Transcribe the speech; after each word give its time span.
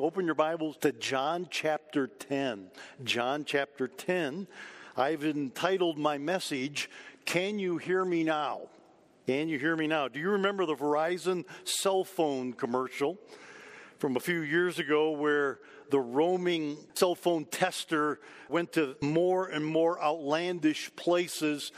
Open 0.00 0.26
your 0.26 0.36
Bibles 0.36 0.76
to 0.78 0.92
John 0.92 1.48
chapter 1.50 2.06
10. 2.06 2.70
John 3.02 3.44
chapter 3.44 3.88
10. 3.88 4.46
I've 4.96 5.24
entitled 5.24 5.98
my 5.98 6.18
message, 6.18 6.88
Can 7.24 7.58
You 7.58 7.78
Hear 7.78 8.04
Me 8.04 8.22
Now? 8.22 8.62
Can 9.26 9.48
you 9.48 9.58
hear 9.58 9.76
me 9.76 9.88
now? 9.88 10.06
Do 10.06 10.20
you 10.20 10.30
remember 10.30 10.66
the 10.66 10.76
Verizon 10.76 11.44
cell 11.64 12.04
phone 12.04 12.52
commercial 12.52 13.18
from 13.98 14.16
a 14.16 14.20
few 14.20 14.40
years 14.40 14.78
ago 14.78 15.10
where 15.10 15.58
the 15.90 15.98
roaming 15.98 16.76
cell 16.94 17.16
phone 17.16 17.44
tester 17.46 18.20
went 18.48 18.72
to 18.74 18.94
more 19.00 19.48
and 19.48 19.66
more 19.66 20.00
outlandish 20.00 20.94
places 20.94 21.72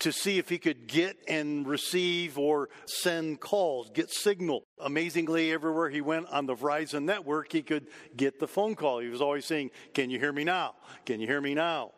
to 0.00 0.12
see 0.12 0.38
if 0.38 0.48
he 0.48 0.58
could 0.58 0.86
get 0.86 1.16
and 1.28 1.66
receive 1.66 2.38
or 2.38 2.68
send 2.86 3.40
calls, 3.40 3.90
get 3.90 4.10
signal. 4.10 4.64
Amazingly, 4.80 5.52
everywhere 5.52 5.90
he 5.90 6.00
went 6.00 6.28
on 6.28 6.46
the 6.46 6.54
Verizon 6.54 7.04
network, 7.04 7.52
he 7.52 7.62
could 7.62 7.86
get 8.16 8.38
the 8.38 8.48
phone 8.48 8.74
call. 8.74 8.98
He 8.98 9.08
was 9.08 9.22
always 9.22 9.44
saying, 9.44 9.70
Can 9.94 10.10
you 10.10 10.18
hear 10.18 10.32
me 10.32 10.44
now? 10.44 10.74
Can 11.04 11.20
you 11.20 11.26
hear 11.26 11.40
me 11.40 11.54
now? 11.54 11.92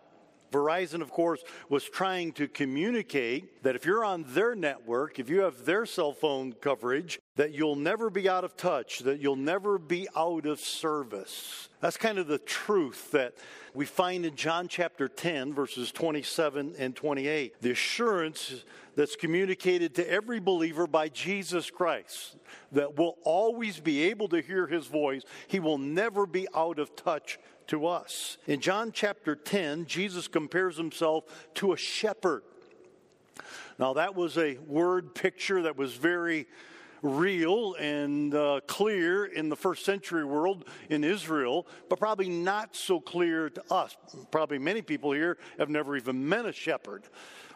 Verizon, 0.54 1.02
of 1.02 1.10
course, 1.10 1.42
was 1.68 1.84
trying 1.84 2.32
to 2.34 2.46
communicate 2.46 3.62
that 3.64 3.74
if 3.74 3.84
you're 3.84 4.04
on 4.04 4.24
their 4.28 4.54
network, 4.54 5.18
if 5.18 5.28
you 5.28 5.40
have 5.40 5.64
their 5.64 5.84
cell 5.84 6.12
phone 6.12 6.52
coverage, 6.52 7.18
that 7.36 7.52
you'll 7.52 7.74
never 7.74 8.08
be 8.08 8.28
out 8.28 8.44
of 8.44 8.56
touch, 8.56 9.00
that 9.00 9.20
you'll 9.20 9.34
never 9.34 9.78
be 9.78 10.06
out 10.16 10.46
of 10.46 10.60
service. 10.60 11.68
That's 11.80 11.96
kind 11.96 12.18
of 12.18 12.28
the 12.28 12.38
truth 12.38 13.10
that 13.10 13.34
we 13.74 13.84
find 13.84 14.24
in 14.24 14.36
John 14.36 14.68
chapter 14.68 15.08
10, 15.08 15.52
verses 15.52 15.90
27 15.90 16.76
and 16.78 16.94
28. 16.94 17.60
The 17.60 17.72
assurance 17.72 18.64
that's 18.96 19.16
communicated 19.16 19.94
to 19.96 20.10
every 20.10 20.40
believer 20.40 20.86
by 20.86 21.08
Jesus 21.08 21.70
Christ 21.70 22.36
that 22.72 22.96
we'll 22.96 23.16
always 23.24 23.80
be 23.80 24.04
able 24.04 24.28
to 24.28 24.40
hear 24.40 24.66
his 24.66 24.86
voice. 24.86 25.22
He 25.46 25.60
will 25.60 25.78
never 25.78 26.26
be 26.26 26.46
out 26.54 26.78
of 26.78 26.94
touch 26.96 27.38
to 27.68 27.86
us. 27.86 28.38
In 28.46 28.60
John 28.60 28.92
chapter 28.92 29.34
10, 29.34 29.86
Jesus 29.86 30.28
compares 30.28 30.76
himself 30.76 31.24
to 31.54 31.72
a 31.72 31.76
shepherd. 31.76 32.42
Now, 33.78 33.94
that 33.94 34.14
was 34.14 34.38
a 34.38 34.58
word 34.58 35.14
picture 35.14 35.62
that 35.62 35.76
was 35.76 35.94
very 35.94 36.46
real 37.02 37.74
and 37.74 38.34
uh, 38.34 38.60
clear 38.66 39.26
in 39.26 39.48
the 39.48 39.56
first 39.56 39.84
century 39.84 40.24
world 40.24 40.64
in 40.88 41.04
Israel, 41.04 41.66
but 41.90 41.98
probably 41.98 42.28
not 42.28 42.74
so 42.74 42.98
clear 42.98 43.50
to 43.50 43.62
us. 43.72 43.96
Probably 44.30 44.58
many 44.58 44.80
people 44.80 45.12
here 45.12 45.36
have 45.58 45.68
never 45.68 45.96
even 45.96 46.26
met 46.28 46.46
a 46.46 46.52
shepherd 46.52 47.04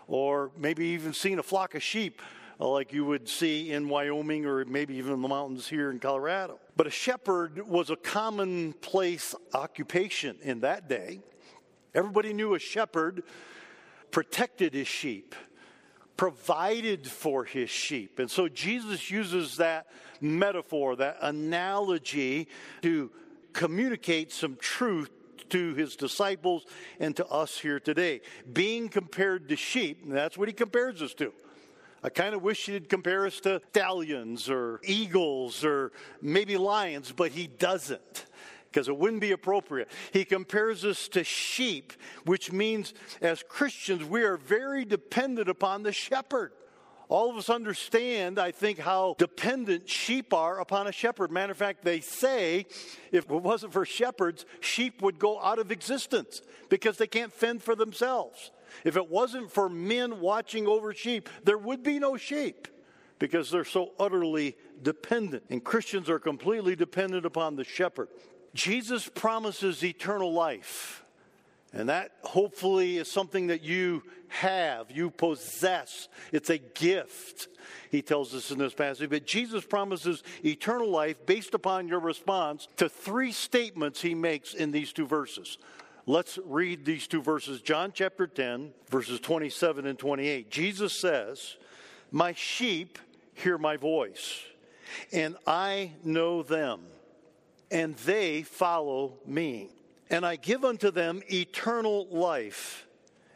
or 0.09 0.51
maybe 0.57 0.87
even 0.87 1.13
seen 1.13 1.39
a 1.39 1.43
flock 1.43 1.75
of 1.75 1.83
sheep 1.83 2.21
uh, 2.61 2.69
like 2.69 2.93
you 2.93 3.05
would 3.05 3.29
see 3.29 3.71
in 3.71 3.89
Wyoming 3.89 4.47
or 4.47 4.65
maybe 4.65 4.97
even 4.97 5.13
in 5.13 5.23
the 5.23 5.29
mountains 5.29 5.69
here 5.69 5.91
in 5.91 6.01
Colorado. 6.01 6.59
But 6.77 6.87
a 6.87 6.91
shepherd 6.91 7.67
was 7.69 7.91
a 7.91 7.97
commonplace 7.97 9.35
occupation 9.55 10.37
in 10.43 10.61
that 10.61 10.89
day. 10.89 11.21
Everybody 11.95 12.33
knew 12.33 12.55
a 12.55 12.59
shepherd 12.59 13.23
protected 14.11 14.75
his 14.75 14.89
sheep, 14.89 15.35
provided 16.17 17.07
for 17.07 17.45
his 17.45 17.71
sheep. 17.71 18.19
And 18.19 18.31
so 18.31 18.49
Jesus 18.49 19.11
uses 19.11 19.59
that 19.59 19.87
metaphor, 20.21 20.97
that 20.97 21.19
analogy 21.21 22.49
to 22.83 23.11
communicate 23.53 24.33
some 24.33 24.57
truth 24.57 25.11
to 25.51 25.75
his 25.75 25.97
disciples 25.97 26.65
and 27.01 27.17
to 27.17 27.27
us 27.27 27.59
here 27.59 27.81
today. 27.81 28.21
Being 28.53 28.89
compared 28.89 29.49
to 29.49 29.57
sheep, 29.57 30.03
that's 30.07 30.37
what 30.39 30.49
he 30.49 30.55
compares 30.55 31.03
us 31.03 31.15
to. 31.15 31.33
I 32.03 32.11
kind 32.11 32.35
of 32.35 32.43
wish 32.43 32.67
he'd 32.67 32.89
compare 32.89 33.27
us 33.27 33.41
to 33.41 33.61
stallions 33.71 34.49
or 34.49 34.81
eagles 34.85 35.65
or 35.65 35.93
maybe 36.23 36.57
lions, 36.57 37.13
but 37.13 37.33
he 37.33 37.49
doesn't 37.49 38.27
because 38.71 38.89
it 38.89 38.97
wouldn't 38.97 39.21
be 39.21 39.33
appropriate. 39.33 39.89
He 40.13 40.25
compares 40.25 40.85
us 40.85 41.09
to 41.09 41.25
sheep, 41.25 41.93
which 42.25 42.53
means 42.53 42.95
as 43.21 43.43
Christians, 43.43 44.05
we 44.05 44.23
are 44.23 44.37
very 44.37 44.85
dependent 44.85 45.49
upon 45.49 45.83
the 45.83 45.93
shepherd. 45.93 46.53
All 47.09 47.31
of 47.31 47.37
us 47.37 47.49
understand, 47.49 48.39
I 48.39 48.51
think, 48.51 48.79
how 48.79 49.17
dependent 49.19 49.89
sheep 49.89 50.35
are 50.35 50.61
upon 50.61 50.87
a 50.87 50.93
shepherd. 50.93 51.31
Matter 51.31 51.53
of 51.53 51.59
fact, 51.59 51.83
they 51.83 52.01
say 52.01 52.67
if 53.11 53.25
it 53.25 53.31
wasn't 53.31 53.73
for 53.73 53.87
shepherds, 53.87 54.45
sheep 54.61 55.01
would 55.01 55.19
go 55.19 55.41
out 55.41 55.59
of 55.59 55.73
existence 55.73 56.43
because 56.69 56.99
they 56.99 57.07
can't 57.07 57.33
fend 57.33 57.63
for 57.63 57.75
themselves. 57.75 58.51
If 58.85 58.97
it 58.97 59.09
wasn't 59.09 59.51
for 59.51 59.71
men 59.71 60.21
watching 60.21 60.67
over 60.67 60.93
sheep, 60.93 61.31
there 61.45 61.57
would 61.57 61.83
be 61.83 61.99
no 61.99 62.19
sheep 62.19 62.69
because 63.19 63.51
they're 63.51 63.65
so 63.65 63.93
utterly 63.99 64.57
dependent. 64.83 65.45
And 65.49 65.65
Christians 65.65 66.11
are 66.11 66.19
completely 66.19 66.77
dependent 66.77 67.25
upon 67.25 67.57
the 67.57 67.65
shepherd. 67.65 68.09
Jesus 68.55 69.09
promises 69.09 69.83
eternal 69.83 70.33
life. 70.33 71.05
And 71.73 71.89
that 71.89 72.13
hopefully 72.23 72.97
is 72.97 73.11
something 73.11 73.49
that 73.49 73.63
you 73.63 74.03
have, 74.29 74.91
you 74.91 75.11
possess. 75.11 76.09
It's 76.33 76.51
a 76.51 76.59
gift, 76.59 77.49
he 77.91 78.01
tells 78.01 78.35
us 78.35 78.51
in 78.51 78.59
this 78.59 78.75
passage. 78.75 79.11
But 79.11 79.27
Jesus 79.27 79.65
promises 79.65 80.23
eternal 80.45 80.91
life 80.91 81.25
based 81.27 81.55
upon 81.55 81.89
your 81.89 82.01
response 82.01 82.69
to 82.77 82.89
three 82.89 83.33
statements 83.33 84.01
he 84.01 84.15
makes 84.15 84.55
in 84.55 84.71
these 84.71 84.93
two 84.93 85.07
verses. 85.07 85.59
Let's 86.07 86.39
read 86.47 86.87
these 86.87 87.07
two 87.07 87.21
verses 87.21 87.61
John 87.61 87.93
chapter 87.93 88.27
10, 88.27 88.73
verses 88.89 89.21
27 89.21 89.87
and 89.87 89.99
28. 89.99 90.51
Jesus 90.51 90.99
says, 90.99 91.57
My 92.11 92.33
sheep 92.33 92.99
hear 93.35 93.59
my 93.59 93.77
voice, 93.77 94.41
and 95.13 95.37
I 95.47 95.93
know 96.03 96.43
them, 96.43 96.81
and 97.71 97.95
they 97.97 98.43
follow 98.43 99.19
me. 99.27 99.69
And 100.11 100.25
I 100.25 100.37
give 100.37 100.65
unto 100.65 100.91
them 100.91 101.23
eternal 101.31 102.07
life, 102.09 102.87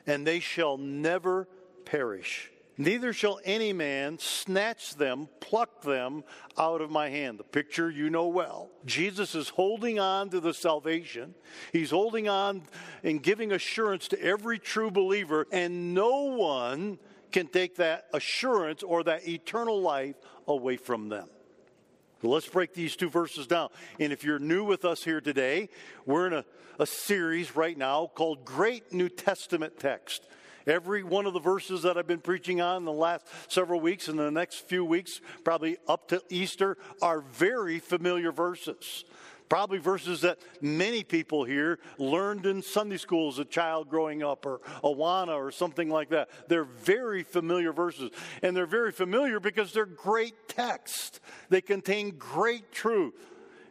and 0.06 0.26
they 0.26 0.40
shall 0.40 0.76
never 0.78 1.48
perish 1.84 2.52
Neither 2.78 3.12
shall 3.12 3.38
any 3.44 3.72
man 3.72 4.18
snatch 4.18 4.94
them, 4.96 5.28
pluck 5.40 5.82
them 5.82 6.24
out 6.56 6.80
of 6.80 6.90
my 6.90 7.10
hand. 7.10 7.38
The 7.38 7.44
picture 7.44 7.90
you 7.90 8.08
know 8.08 8.28
well. 8.28 8.70
Jesus 8.86 9.34
is 9.34 9.50
holding 9.50 10.00
on 10.00 10.30
to 10.30 10.40
the 10.40 10.54
salvation. 10.54 11.34
He's 11.72 11.90
holding 11.90 12.28
on 12.28 12.62
and 13.04 13.22
giving 13.22 13.52
assurance 13.52 14.08
to 14.08 14.22
every 14.22 14.58
true 14.58 14.90
believer, 14.90 15.46
and 15.52 15.92
no 15.94 16.22
one 16.22 16.98
can 17.30 17.46
take 17.46 17.76
that 17.76 18.06
assurance 18.14 18.82
or 18.82 19.04
that 19.04 19.28
eternal 19.28 19.80
life 19.80 20.16
away 20.48 20.76
from 20.76 21.08
them. 21.08 21.28
Let's 22.28 22.48
break 22.48 22.74
these 22.74 22.96
two 22.96 23.10
verses 23.10 23.46
down. 23.46 23.68
And 23.98 24.12
if 24.12 24.24
you're 24.24 24.38
new 24.38 24.64
with 24.64 24.84
us 24.84 25.02
here 25.04 25.20
today, 25.20 25.68
we're 26.06 26.26
in 26.26 26.32
a, 26.32 26.44
a 26.78 26.86
series 26.86 27.56
right 27.56 27.76
now 27.76 28.10
called 28.14 28.44
Great 28.44 28.92
New 28.92 29.08
Testament 29.08 29.78
Text. 29.78 30.26
Every 30.66 31.02
one 31.02 31.26
of 31.26 31.32
the 31.32 31.40
verses 31.40 31.82
that 31.82 31.98
I've 31.98 32.06
been 32.06 32.20
preaching 32.20 32.60
on 32.60 32.78
in 32.78 32.84
the 32.84 32.92
last 32.92 33.26
several 33.48 33.80
weeks 33.80 34.08
and 34.08 34.18
the 34.18 34.30
next 34.30 34.68
few 34.68 34.84
weeks, 34.84 35.20
probably 35.42 35.76
up 35.88 36.08
to 36.08 36.22
Easter, 36.28 36.76
are 37.00 37.20
very 37.20 37.80
familiar 37.80 38.30
verses. 38.30 39.04
Probably 39.52 39.76
verses 39.76 40.22
that 40.22 40.38
many 40.62 41.04
people 41.04 41.44
here 41.44 41.78
learned 41.98 42.46
in 42.46 42.62
Sunday 42.62 42.96
school 42.96 43.28
as 43.28 43.38
a 43.38 43.44
child 43.44 43.90
growing 43.90 44.22
up, 44.22 44.46
or 44.46 44.62
Awana, 44.82 45.36
or 45.36 45.50
something 45.50 45.90
like 45.90 46.08
that. 46.08 46.30
They're 46.48 46.64
very 46.64 47.22
familiar 47.22 47.70
verses. 47.74 48.12
And 48.42 48.56
they're 48.56 48.64
very 48.64 48.92
familiar 48.92 49.40
because 49.40 49.74
they're 49.74 49.84
great 49.84 50.48
text. 50.48 51.20
They 51.50 51.60
contain 51.60 52.16
great 52.16 52.72
truth 52.72 53.12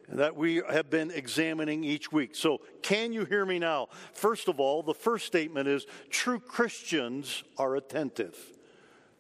that 0.08 0.36
we 0.36 0.62
have 0.70 0.92
been 0.92 1.10
examining 1.10 1.84
each 1.84 2.12
week. 2.12 2.36
So, 2.36 2.62
can 2.84 3.12
you 3.12 3.26
hear 3.26 3.44
me 3.44 3.58
now? 3.58 3.88
First 4.14 4.50
of 4.50 4.60
all, 4.60 4.84
the 4.84 4.94
first 4.94 5.26
statement 5.26 5.68
is 5.68 5.88
true 6.12 6.40
Christians 6.40 7.44
are 7.58 7.76
attentive. 7.76 8.38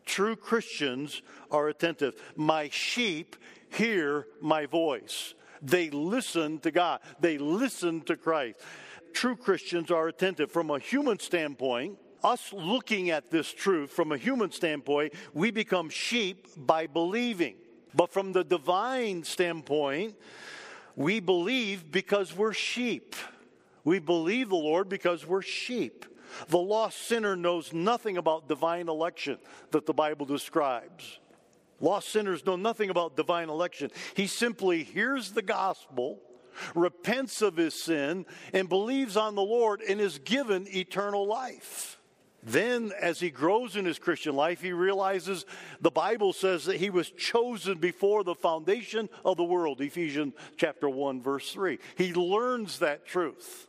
True 0.05 0.35
Christians 0.35 1.23
are 1.49 1.69
attentive. 1.69 2.21
My 2.35 2.69
sheep 2.69 3.35
hear 3.71 4.27
my 4.41 4.67
voice. 4.67 5.33
They 5.61 5.89
listen 5.89 6.59
to 6.59 6.71
God, 6.71 7.01
they 7.19 7.37
listen 7.37 8.01
to 8.01 8.15
Christ. 8.15 8.59
True 9.13 9.35
Christians 9.35 9.91
are 9.91 10.07
attentive. 10.07 10.51
From 10.51 10.69
a 10.69 10.79
human 10.79 11.19
standpoint, 11.19 11.97
us 12.23 12.53
looking 12.53 13.09
at 13.09 13.29
this 13.31 13.51
truth 13.51 13.91
from 13.91 14.11
a 14.11 14.17
human 14.17 14.51
standpoint, 14.51 15.13
we 15.33 15.51
become 15.51 15.89
sheep 15.89 16.47
by 16.55 16.87
believing. 16.87 17.55
But 17.93 18.11
from 18.11 18.31
the 18.31 18.43
divine 18.43 19.23
standpoint, 19.23 20.15
we 20.95 21.19
believe 21.19 21.91
because 21.91 22.35
we're 22.35 22.53
sheep. 22.53 23.15
We 23.83 23.99
believe 23.99 24.49
the 24.49 24.55
Lord 24.55 24.87
because 24.87 25.25
we're 25.25 25.41
sheep. 25.41 26.05
The 26.47 26.57
lost 26.57 26.99
sinner 27.07 27.35
knows 27.35 27.73
nothing 27.73 28.17
about 28.17 28.47
divine 28.47 28.87
election 28.87 29.37
that 29.71 29.85
the 29.85 29.93
Bible 29.93 30.25
describes. 30.25 31.19
Lost 31.81 32.09
sinners 32.09 32.45
know 32.45 32.55
nothing 32.55 32.89
about 32.89 33.15
divine 33.15 33.49
election. 33.49 33.91
He 34.15 34.27
simply 34.27 34.83
hears 34.83 35.31
the 35.31 35.41
gospel, 35.41 36.19
repents 36.75 37.41
of 37.41 37.57
his 37.57 37.73
sin, 37.73 38.25
and 38.53 38.69
believes 38.69 39.17
on 39.17 39.35
the 39.35 39.41
Lord 39.41 39.81
and 39.81 39.99
is 39.99 40.19
given 40.19 40.67
eternal 40.69 41.25
life. 41.25 41.97
Then, 42.43 42.91
as 42.99 43.19
he 43.19 43.29
grows 43.29 43.75
in 43.75 43.85
his 43.85 43.99
Christian 43.99 44.35
life, 44.35 44.61
he 44.61 44.71
realizes 44.71 45.45
the 45.79 45.91
Bible 45.91 46.33
says 46.33 46.65
that 46.65 46.77
he 46.77 46.89
was 46.89 47.11
chosen 47.11 47.77
before 47.77 48.23
the 48.23 48.33
foundation 48.33 49.09
of 49.23 49.37
the 49.37 49.43
world. 49.43 49.79
Ephesians 49.79 50.33
chapter 50.57 50.89
1, 50.89 51.21
verse 51.21 51.51
3. 51.51 51.77
He 51.97 52.13
learns 52.13 52.79
that 52.79 53.05
truth. 53.05 53.67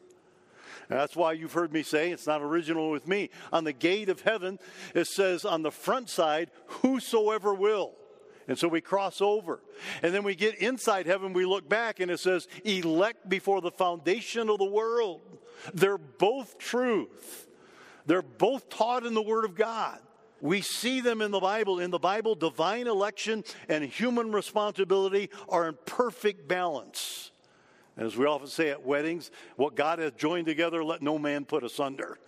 That's 0.88 1.14
why 1.16 1.32
you've 1.32 1.52
heard 1.52 1.72
me 1.72 1.82
say, 1.82 2.10
it's 2.10 2.26
not 2.26 2.42
original 2.42 2.90
with 2.90 3.06
me. 3.06 3.30
On 3.52 3.64
the 3.64 3.72
gate 3.72 4.08
of 4.08 4.22
heaven, 4.22 4.58
it 4.94 5.06
says 5.06 5.44
on 5.44 5.62
the 5.62 5.70
front 5.70 6.08
side, 6.08 6.50
whosoever 6.66 7.54
will. 7.54 7.92
And 8.48 8.58
so 8.58 8.68
we 8.68 8.80
cross 8.80 9.20
over. 9.20 9.60
And 10.02 10.12
then 10.12 10.24
we 10.24 10.34
get 10.34 10.56
inside 10.56 11.06
heaven, 11.06 11.32
we 11.32 11.46
look 11.46 11.68
back, 11.68 12.00
and 12.00 12.10
it 12.10 12.20
says, 12.20 12.48
elect 12.64 13.28
before 13.28 13.60
the 13.60 13.70
foundation 13.70 14.48
of 14.48 14.58
the 14.58 14.64
world. 14.64 15.20
They're 15.72 15.98
both 15.98 16.58
truth. 16.58 17.46
They're 18.06 18.22
both 18.22 18.68
taught 18.68 19.06
in 19.06 19.14
the 19.14 19.22
Word 19.22 19.44
of 19.44 19.54
God. 19.54 19.98
We 20.40 20.60
see 20.60 21.00
them 21.00 21.22
in 21.22 21.30
the 21.30 21.38
Bible. 21.38 21.78
In 21.78 21.92
the 21.92 22.00
Bible, 22.00 22.34
divine 22.34 22.88
election 22.88 23.44
and 23.68 23.84
human 23.84 24.32
responsibility 24.32 25.30
are 25.48 25.68
in 25.68 25.78
perfect 25.86 26.48
balance. 26.48 27.30
As 27.96 28.16
we 28.16 28.26
often 28.26 28.48
say 28.48 28.70
at 28.70 28.84
weddings, 28.84 29.30
what 29.54 29.76
God 29.76 30.00
has 30.00 30.12
joined 30.12 30.46
together, 30.46 30.82
let 30.82 31.00
no 31.00 31.16
man 31.16 31.44
put 31.44 31.62
asunder. 31.62 32.18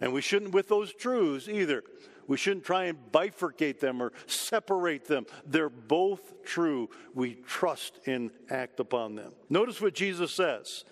And 0.00 0.12
we 0.12 0.20
shouldn't, 0.20 0.52
with 0.52 0.68
those 0.68 0.92
truths 0.92 1.48
either, 1.48 1.82
we 2.26 2.36
shouldn't 2.36 2.64
try 2.64 2.84
and 2.84 2.98
bifurcate 3.12 3.80
them 3.80 4.02
or 4.02 4.12
separate 4.26 5.06
them. 5.06 5.26
They're 5.46 5.68
both 5.68 6.44
true. 6.44 6.90
We 7.14 7.34
trust 7.34 7.98
and 8.06 8.30
act 8.50 8.80
upon 8.80 9.14
them. 9.14 9.32
Notice 9.48 9.80
what 9.80 9.94
Jesus 9.94 10.32
says 10.32 10.84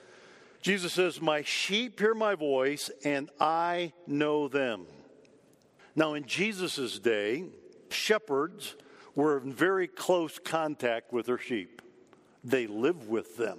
Jesus 0.63 0.93
says, 0.93 1.21
My 1.21 1.43
sheep 1.43 1.99
hear 1.99 2.15
my 2.15 2.37
voice, 2.37 2.91
and 3.05 3.29
I 3.41 3.93
know 4.07 4.47
them. 4.47 4.87
Now, 5.97 6.15
in 6.15 6.25
Jesus' 6.25 6.99
day, 7.01 7.45
shepherds 7.91 8.77
were 9.15 9.39
in 9.39 9.53
very 9.53 9.89
close 9.89 10.39
contact 10.39 11.13
with 11.13 11.27
their 11.27 11.39
sheep, 11.39 11.83
they 12.45 12.67
lived 12.67 13.09
with 13.09 13.37
them. 13.37 13.59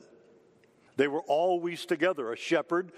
They 0.95 1.07
were 1.07 1.21
always 1.21 1.85
together. 1.85 2.31
A 2.31 2.37
shepherd 2.37 2.91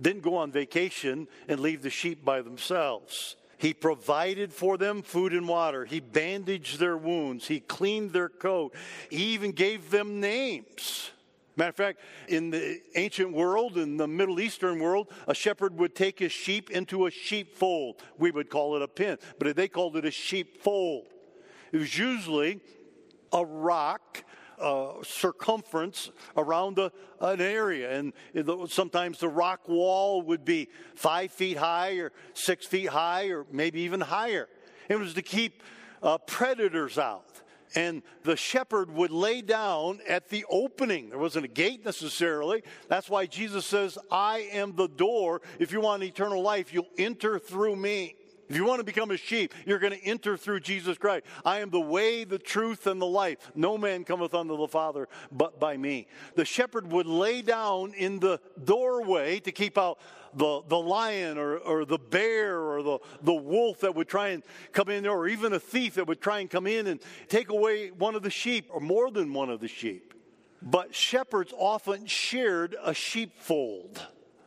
didn't 0.00 0.22
go 0.22 0.36
on 0.36 0.50
vacation 0.50 1.28
and 1.46 1.60
leave 1.60 1.82
the 1.82 1.90
sheep 1.90 2.24
by 2.24 2.40
themselves. 2.40 3.36
He 3.64 3.72
provided 3.72 4.52
for 4.52 4.76
them 4.76 5.00
food 5.00 5.32
and 5.32 5.48
water. 5.48 5.86
He 5.86 5.98
bandaged 5.98 6.78
their 6.78 6.98
wounds. 6.98 7.48
He 7.48 7.60
cleaned 7.60 8.12
their 8.12 8.28
coat. 8.28 8.74
He 9.08 9.32
even 9.32 9.52
gave 9.52 9.90
them 9.90 10.20
names. 10.20 11.10
Matter 11.56 11.70
of 11.70 11.74
fact, 11.74 12.00
in 12.28 12.50
the 12.50 12.82
ancient 12.94 13.32
world, 13.32 13.78
in 13.78 13.96
the 13.96 14.06
Middle 14.06 14.38
Eastern 14.38 14.80
world, 14.80 15.10
a 15.26 15.34
shepherd 15.34 15.78
would 15.78 15.94
take 15.94 16.18
his 16.18 16.30
sheep 16.30 16.70
into 16.72 17.06
a 17.06 17.10
sheepfold. 17.10 18.02
We 18.18 18.32
would 18.32 18.50
call 18.50 18.76
it 18.76 18.82
a 18.82 18.88
pen, 18.88 19.16
but 19.38 19.56
they 19.56 19.68
called 19.68 19.96
it 19.96 20.04
a 20.04 20.10
sheepfold. 20.10 21.06
It 21.72 21.78
was 21.78 21.96
usually 21.96 22.60
a 23.32 23.46
rock 23.46 24.24
uh, 24.60 25.02
circumference 25.02 26.10
around 26.36 26.78
a, 26.78 26.92
an 27.20 27.40
area. 27.40 27.98
And 27.98 28.12
sometimes 28.70 29.18
the 29.18 29.28
rock 29.28 29.68
wall 29.68 30.22
would 30.22 30.44
be 30.44 30.68
five 30.94 31.32
feet 31.32 31.56
high 31.56 31.94
or 31.94 32.12
six 32.32 32.66
feet 32.66 32.88
high 32.88 33.26
or 33.26 33.46
maybe 33.50 33.80
even 33.80 34.00
higher. 34.00 34.48
It 34.88 34.98
was 34.98 35.14
to 35.14 35.22
keep 35.22 35.62
uh, 36.02 36.18
predators 36.18 36.98
out 36.98 37.34
and 37.74 38.02
the 38.22 38.36
shepherd 38.36 38.90
would 38.90 39.10
lay 39.10 39.42
down 39.42 40.00
at 40.08 40.28
the 40.28 40.44
opening. 40.48 41.10
There 41.10 41.18
wasn't 41.18 41.44
a 41.44 41.48
gate 41.48 41.84
necessarily. 41.84 42.62
That's 42.88 43.08
why 43.08 43.26
Jesus 43.26 43.66
says, 43.66 43.98
I 44.10 44.48
am 44.52 44.76
the 44.76 44.88
door. 44.88 45.42
If 45.58 45.72
you 45.72 45.80
want 45.80 46.02
eternal 46.02 46.42
life, 46.42 46.72
you'll 46.72 46.88
enter 46.98 47.38
through 47.38 47.76
me. 47.76 48.16
If 48.48 48.56
you 48.56 48.64
want 48.64 48.80
to 48.80 48.84
become 48.84 49.10
a 49.10 49.16
sheep, 49.16 49.54
you're 49.64 49.78
going 49.78 49.92
to 49.92 50.04
enter 50.04 50.36
through 50.36 50.60
Jesus 50.60 50.98
Christ. 50.98 51.24
I 51.44 51.60
am 51.60 51.70
the 51.70 51.80
way, 51.80 52.24
the 52.24 52.38
truth, 52.38 52.86
and 52.86 53.00
the 53.00 53.06
life. 53.06 53.38
No 53.54 53.78
man 53.78 54.04
cometh 54.04 54.34
unto 54.34 54.56
the 54.56 54.68
Father 54.68 55.08
but 55.32 55.58
by 55.58 55.76
me. 55.76 56.08
The 56.34 56.44
shepherd 56.44 56.90
would 56.92 57.06
lay 57.06 57.42
down 57.42 57.94
in 57.94 58.18
the 58.18 58.40
doorway 58.62 59.40
to 59.40 59.52
keep 59.52 59.78
out 59.78 59.98
the, 60.34 60.62
the 60.68 60.78
lion 60.78 61.38
or, 61.38 61.58
or 61.58 61.84
the 61.84 61.98
bear 61.98 62.60
or 62.60 62.82
the, 62.82 62.98
the 63.22 63.34
wolf 63.34 63.80
that 63.80 63.94
would 63.94 64.08
try 64.08 64.28
and 64.28 64.42
come 64.72 64.88
in 64.88 65.04
there, 65.04 65.12
or 65.12 65.28
even 65.28 65.52
a 65.52 65.60
thief 65.60 65.94
that 65.94 66.06
would 66.06 66.20
try 66.20 66.40
and 66.40 66.50
come 66.50 66.66
in 66.66 66.86
and 66.88 67.00
take 67.28 67.50
away 67.50 67.90
one 67.90 68.14
of 68.14 68.22
the 68.22 68.30
sheep 68.30 68.68
or 68.70 68.80
more 68.80 69.10
than 69.10 69.32
one 69.32 69.48
of 69.48 69.60
the 69.60 69.68
sheep. 69.68 70.12
But 70.60 70.94
shepherds 70.94 71.52
often 71.56 72.06
shared 72.06 72.74
a 72.82 72.94
sheepfold. 72.94 74.00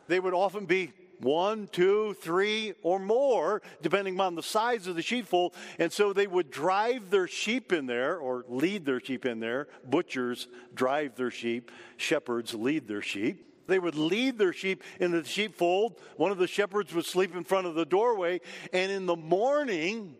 They 0.08 0.20
would 0.20 0.34
often 0.34 0.66
be 0.66 0.92
one, 1.20 1.68
two, 1.68 2.14
three, 2.20 2.74
or 2.82 2.98
more, 2.98 3.62
depending 3.82 4.20
on 4.20 4.34
the 4.34 4.42
size 4.42 4.86
of 4.86 4.96
the 4.96 5.02
sheepfold. 5.02 5.54
And 5.78 5.92
so 5.92 6.12
they 6.12 6.26
would 6.26 6.50
drive 6.50 7.10
their 7.10 7.28
sheep 7.28 7.72
in 7.72 7.86
there, 7.86 8.16
or 8.16 8.44
lead 8.48 8.84
their 8.84 9.00
sheep 9.00 9.26
in 9.26 9.40
there. 9.40 9.68
Butchers 9.88 10.48
drive 10.74 11.16
their 11.16 11.30
sheep, 11.30 11.70
shepherds 11.96 12.54
lead 12.54 12.88
their 12.88 13.02
sheep. 13.02 13.44
They 13.66 13.78
would 13.78 13.96
lead 13.96 14.38
their 14.38 14.54
sheep 14.54 14.82
into 14.98 15.20
the 15.20 15.28
sheepfold. 15.28 16.00
One 16.16 16.32
of 16.32 16.38
the 16.38 16.46
shepherds 16.46 16.94
would 16.94 17.04
sleep 17.04 17.36
in 17.36 17.44
front 17.44 17.66
of 17.66 17.74
the 17.74 17.84
doorway, 17.84 18.40
and 18.72 18.90
in 18.90 19.04
the 19.04 19.16
morning, 19.16 20.16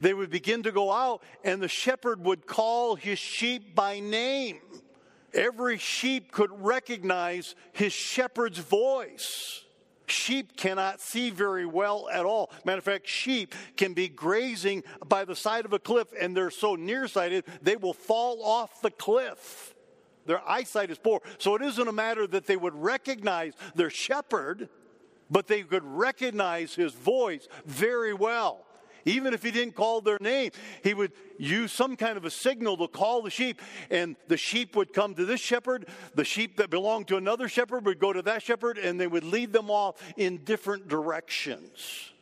they 0.00 0.14
would 0.14 0.30
begin 0.30 0.62
to 0.62 0.72
go 0.72 0.90
out, 0.90 1.22
and 1.44 1.60
the 1.60 1.68
shepherd 1.68 2.24
would 2.24 2.46
call 2.46 2.96
his 2.96 3.18
sheep 3.18 3.74
by 3.74 4.00
name. 4.00 4.60
Every 5.34 5.76
sheep 5.76 6.32
could 6.32 6.50
recognize 6.64 7.54
his 7.72 7.92
shepherd's 7.92 8.58
voice. 8.58 9.65
Sheep 10.06 10.56
cannot 10.56 11.00
see 11.00 11.30
very 11.30 11.66
well 11.66 12.08
at 12.12 12.24
all. 12.24 12.50
Matter 12.64 12.78
of 12.78 12.84
fact, 12.84 13.08
sheep 13.08 13.54
can 13.76 13.92
be 13.92 14.08
grazing 14.08 14.84
by 15.08 15.24
the 15.24 15.36
side 15.36 15.64
of 15.64 15.72
a 15.72 15.78
cliff 15.78 16.08
and 16.18 16.36
they're 16.36 16.50
so 16.50 16.76
nearsighted 16.76 17.44
they 17.62 17.76
will 17.76 17.92
fall 17.92 18.42
off 18.44 18.80
the 18.82 18.90
cliff. 18.90 19.74
Their 20.26 20.46
eyesight 20.48 20.90
is 20.90 20.98
poor. 20.98 21.22
So 21.38 21.54
it 21.54 21.62
isn't 21.62 21.88
a 21.88 21.92
matter 21.92 22.26
that 22.26 22.46
they 22.46 22.56
would 22.56 22.74
recognize 22.74 23.54
their 23.74 23.90
shepherd, 23.90 24.68
but 25.30 25.46
they 25.46 25.62
could 25.62 25.84
recognize 25.84 26.74
his 26.74 26.92
voice 26.92 27.48
very 27.64 28.12
well. 28.12 28.65
Even 29.06 29.32
if 29.32 29.42
he 29.44 29.52
didn't 29.52 29.76
call 29.76 30.00
their 30.00 30.18
name, 30.20 30.50
he 30.82 30.92
would 30.92 31.12
use 31.38 31.72
some 31.72 31.96
kind 31.96 32.16
of 32.16 32.24
a 32.24 32.30
signal 32.30 32.76
to 32.76 32.88
call 32.88 33.22
the 33.22 33.30
sheep, 33.30 33.62
and 33.88 34.16
the 34.26 34.36
sheep 34.36 34.74
would 34.74 34.92
come 34.92 35.14
to 35.14 35.24
this 35.24 35.40
shepherd. 35.40 35.86
The 36.16 36.24
sheep 36.24 36.56
that 36.56 36.70
belonged 36.70 37.06
to 37.08 37.16
another 37.16 37.48
shepherd 37.48 37.86
would 37.86 38.00
go 38.00 38.12
to 38.12 38.20
that 38.22 38.42
shepherd, 38.42 38.78
and 38.78 39.00
they 39.00 39.06
would 39.06 39.22
lead 39.22 39.52
them 39.52 39.70
off 39.70 40.02
in 40.16 40.38
different 40.38 40.88
directions. 40.88 42.12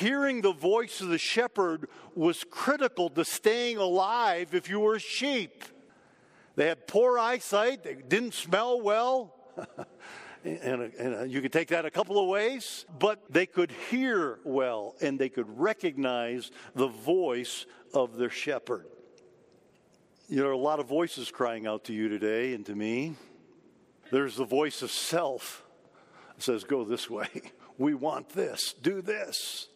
Hearing 0.00 0.42
the 0.42 0.52
voice 0.52 1.00
of 1.00 1.08
the 1.08 1.18
shepherd 1.18 1.88
was 2.16 2.44
critical 2.50 3.08
to 3.10 3.24
staying 3.24 3.76
alive 3.76 4.54
if 4.54 4.68
you 4.68 4.80
were 4.80 4.96
a 4.96 5.00
sheep. 5.00 5.64
They 6.56 6.66
had 6.66 6.88
poor 6.88 7.20
eyesight, 7.20 7.84
they 7.84 7.94
didn't 7.94 8.34
smell 8.34 8.80
well. 8.80 9.32
and, 10.44 10.82
and 10.82 11.14
uh, 11.14 11.22
you 11.24 11.40
could 11.40 11.52
take 11.52 11.68
that 11.68 11.84
a 11.84 11.90
couple 11.90 12.18
of 12.20 12.28
ways, 12.28 12.86
but 12.98 13.20
they 13.30 13.46
could 13.46 13.72
hear 13.90 14.38
well 14.44 14.94
and 15.00 15.18
they 15.18 15.28
could 15.28 15.58
recognize 15.58 16.50
the 16.74 16.88
voice 16.88 17.66
of 17.92 18.16
their 18.16 18.30
shepherd. 18.30 18.86
You 20.28 20.36
know, 20.36 20.42
there 20.42 20.50
are 20.50 20.54
a 20.54 20.58
lot 20.58 20.78
of 20.78 20.86
voices 20.86 21.30
crying 21.30 21.66
out 21.66 21.84
to 21.84 21.92
you 21.92 22.08
today 22.08 22.54
and 22.54 22.64
to 22.66 22.74
me. 22.74 23.14
There's 24.10 24.36
the 24.36 24.44
voice 24.44 24.82
of 24.82 24.90
self 24.90 25.64
that 26.36 26.42
says, 26.42 26.64
Go 26.64 26.84
this 26.84 27.08
way. 27.08 27.28
We 27.80 27.94
want 27.94 28.30
this. 28.30 28.72
Do 28.72 29.00
this. 29.00 29.68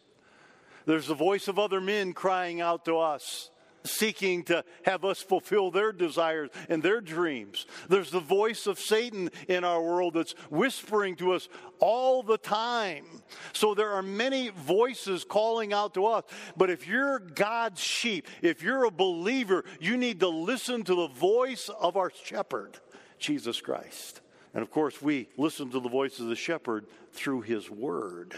There's 0.86 1.06
the 1.06 1.14
voice 1.14 1.46
of 1.46 1.60
other 1.60 1.80
men 1.80 2.14
crying 2.14 2.60
out 2.60 2.84
to 2.86 2.98
us 2.98 3.51
seeking 3.84 4.44
to 4.44 4.64
have 4.84 5.04
us 5.04 5.22
fulfill 5.22 5.70
their 5.70 5.92
desires 5.92 6.50
and 6.68 6.82
their 6.82 7.00
dreams. 7.00 7.66
There's 7.88 8.10
the 8.10 8.20
voice 8.20 8.66
of 8.66 8.78
Satan 8.78 9.30
in 9.48 9.64
our 9.64 9.82
world 9.82 10.14
that's 10.14 10.32
whispering 10.50 11.16
to 11.16 11.32
us 11.32 11.48
all 11.78 12.22
the 12.22 12.38
time. 12.38 13.04
So 13.52 13.74
there 13.74 13.90
are 13.90 14.02
many 14.02 14.50
voices 14.50 15.24
calling 15.24 15.72
out 15.72 15.94
to 15.94 16.06
us. 16.06 16.24
But 16.56 16.70
if 16.70 16.86
you're 16.86 17.18
God's 17.18 17.80
sheep, 17.80 18.26
if 18.40 18.62
you're 18.62 18.84
a 18.84 18.90
believer, 18.90 19.64
you 19.80 19.96
need 19.96 20.20
to 20.20 20.28
listen 20.28 20.84
to 20.84 20.94
the 20.94 21.08
voice 21.08 21.68
of 21.68 21.96
our 21.96 22.12
shepherd, 22.24 22.78
Jesus 23.18 23.60
Christ. 23.60 24.20
And 24.54 24.62
of 24.62 24.70
course, 24.70 25.00
we 25.00 25.28
listen 25.36 25.70
to 25.70 25.80
the 25.80 25.88
voice 25.88 26.20
of 26.20 26.26
the 26.26 26.36
shepherd 26.36 26.86
through 27.12 27.42
his 27.42 27.70
word. 27.70 28.34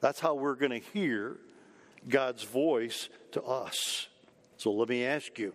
That's 0.00 0.20
how 0.20 0.34
we're 0.34 0.56
going 0.56 0.72
to 0.72 0.86
hear 0.92 1.38
God's 2.08 2.42
voice 2.44 3.08
to 3.32 3.42
us. 3.42 4.08
So 4.56 4.72
let 4.72 4.88
me 4.88 5.04
ask 5.04 5.38
you 5.38 5.54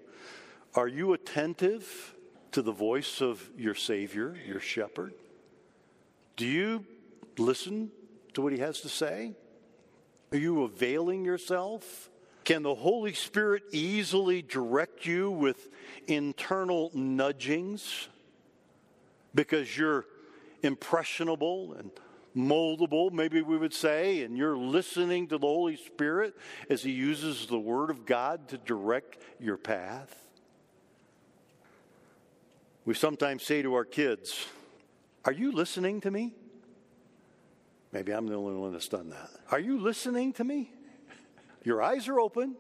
are 0.76 0.88
you 0.88 1.14
attentive 1.14 2.16
to 2.52 2.62
the 2.62 2.72
voice 2.72 3.22
of 3.22 3.50
your 3.58 3.76
Savior, 3.76 4.38
your 4.48 4.60
shepherd? 4.60 5.14
Do 6.36 6.46
you 6.46 6.86
listen 7.38 7.92
to 8.34 8.42
what 8.42 8.54
he 8.54 8.60
has 8.60 8.82
to 8.82 8.90
say? 8.90 9.34
Are 10.32 10.38
you 10.38 10.64
availing 10.64 11.26
yourself? 11.26 12.10
Can 12.44 12.64
the 12.64 12.76
Holy 12.76 13.14
Spirit 13.14 13.64
easily 13.72 14.42
direct 14.42 15.06
you 15.06 15.30
with 15.30 15.70
internal 16.08 16.90
nudgings 16.94 18.08
because 19.36 19.78
you're 19.78 20.06
impressionable 20.64 21.74
and 21.74 21.92
moldable, 22.36 23.12
maybe 23.12 23.42
we 23.42 23.58
would 23.58 23.74
say, 23.74 24.24
and 24.24 24.38
you're 24.38 24.58
listening 24.58 25.28
to 25.28 25.38
the 25.38 25.48
Holy 25.48 25.76
Spirit 25.76 26.36
as 26.70 26.84
He 26.84 26.92
uses 26.92 27.48
the 27.48 27.60
Word 27.60 27.90
of 27.90 28.06
God 28.06 28.48
to 28.50 28.58
direct 28.58 29.18
your 29.40 29.58
path. 29.58 30.16
We 32.86 32.94
sometimes 32.94 33.44
say 33.44 33.62
to 33.62 33.74
our 33.76 33.86
kids, 33.86 34.48
Are 35.26 35.32
you 35.32 35.52
listening 35.52 36.02
to 36.02 36.12
me? 36.12 36.34
Maybe 37.92 38.12
I'm 38.12 38.28
the 38.28 38.36
only 38.36 38.56
one 38.56 38.72
that's 38.72 38.88
done 38.88 39.10
that. 39.10 39.30
Are 39.52 39.60
you 39.60 39.80
listening 39.80 40.34
to 40.34 40.44
me? 40.44 40.72
Your 41.64 41.82
eyes 41.84 42.08
are 42.08 42.20
open. 42.20 42.56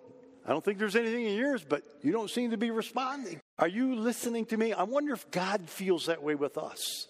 I 0.46 0.50
don't 0.50 0.64
think 0.64 0.78
there's 0.78 0.96
anything 0.96 1.26
in 1.26 1.38
yours, 1.38 1.64
but 1.68 1.84
you 2.02 2.12
don't 2.12 2.30
seem 2.30 2.52
to 2.52 2.58
be 2.58 2.72
responding. 2.72 3.40
Are 3.60 3.68
you 3.68 3.96
listening 3.96 4.46
to 4.48 4.58
me? 4.58 4.74
I 4.74 4.84
wonder 4.84 5.14
if 5.14 5.30
God 5.32 5.70
feels 5.70 6.08
that 6.08 6.22
way 6.22 6.36
with 6.36 6.58
us. 6.58 7.08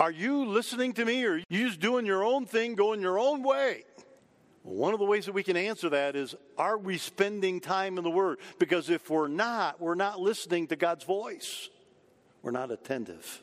Are 0.00 0.10
you 0.10 0.46
listening 0.46 0.94
to 0.94 1.04
me 1.04 1.22
or 1.26 1.34
are 1.34 1.38
you 1.50 1.68
just 1.68 1.78
doing 1.78 2.06
your 2.06 2.24
own 2.24 2.46
thing, 2.46 2.74
going 2.74 3.02
your 3.02 3.18
own 3.18 3.42
way? 3.42 3.84
One 4.62 4.94
of 4.94 4.98
the 4.98 5.04
ways 5.04 5.26
that 5.26 5.32
we 5.32 5.42
can 5.42 5.58
answer 5.58 5.90
that 5.90 6.16
is 6.16 6.34
are 6.56 6.78
we 6.78 6.96
spending 6.96 7.60
time 7.60 7.98
in 7.98 8.04
the 8.04 8.10
Word? 8.10 8.38
Because 8.58 8.88
if 8.88 9.10
we're 9.10 9.28
not, 9.28 9.78
we're 9.78 9.94
not 9.94 10.18
listening 10.18 10.68
to 10.68 10.76
God's 10.76 11.04
voice, 11.04 11.68
we're 12.42 12.50
not 12.50 12.70
attentive. 12.70 13.42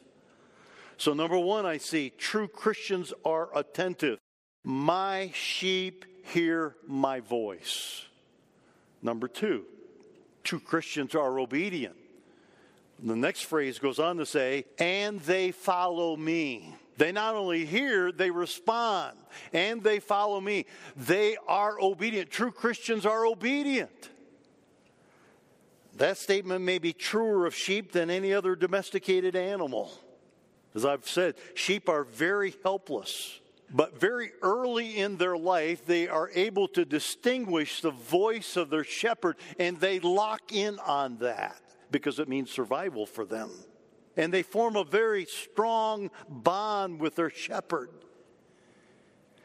So, 0.97 1.13
number 1.13 1.37
one, 1.37 1.67
I 1.67 1.77
see 1.77 2.11
true 2.17 2.47
Christians 2.47 3.13
are 3.23 3.55
attentive. 3.55 4.17
My 4.63 5.29
sheep 5.35 6.05
hear 6.25 6.75
my 6.87 7.19
voice. 7.19 8.03
Number 9.03 9.27
two, 9.27 9.65
true 10.43 10.59
Christians 10.59 11.13
are 11.13 11.39
obedient. 11.39 11.95
The 13.03 13.15
next 13.15 13.41
phrase 13.41 13.77
goes 13.77 13.99
on 13.99 14.17
to 14.17 14.25
say, 14.25 14.65
and 14.79 15.19
they 15.21 15.51
follow 15.51 16.15
me. 16.15 16.73
They 16.97 17.11
not 17.11 17.35
only 17.35 17.63
hear, 17.63 18.11
they 18.11 18.31
respond, 18.31 19.17
and 19.53 19.83
they 19.83 19.99
follow 19.99 20.41
me. 20.41 20.65
They 20.95 21.37
are 21.47 21.79
obedient. 21.79 22.31
True 22.31 22.51
Christians 22.51 23.05
are 23.05 23.25
obedient. 23.25 24.09
That 25.97 26.17
statement 26.17 26.63
may 26.63 26.79
be 26.79 26.93
truer 26.93 27.45
of 27.45 27.53
sheep 27.53 27.91
than 27.91 28.09
any 28.09 28.33
other 28.33 28.55
domesticated 28.55 29.35
animal. 29.35 29.91
As 30.73 30.85
I've 30.85 31.07
said, 31.07 31.35
sheep 31.53 31.89
are 31.89 32.03
very 32.03 32.55
helpless. 32.63 33.39
But 33.69 33.99
very 33.99 34.31
early 34.41 34.97
in 34.97 35.17
their 35.17 35.37
life, 35.37 35.85
they 35.85 36.07
are 36.07 36.31
able 36.33 36.67
to 36.69 36.85
distinguish 36.85 37.81
the 37.81 37.91
voice 37.91 38.55
of 38.57 38.69
their 38.69 38.83
shepherd, 38.83 39.37
and 39.59 39.79
they 39.79 39.99
lock 39.99 40.51
in 40.51 40.79
on 40.79 41.17
that 41.17 41.61
because 41.91 42.19
it 42.19 42.27
means 42.27 42.51
survival 42.51 43.05
for 43.05 43.25
them. 43.25 43.49
And 44.15 44.33
they 44.33 44.43
form 44.43 44.75
a 44.75 44.83
very 44.83 45.25
strong 45.25 46.09
bond 46.27 46.99
with 46.99 47.15
their 47.15 47.29
shepherd. 47.29 47.89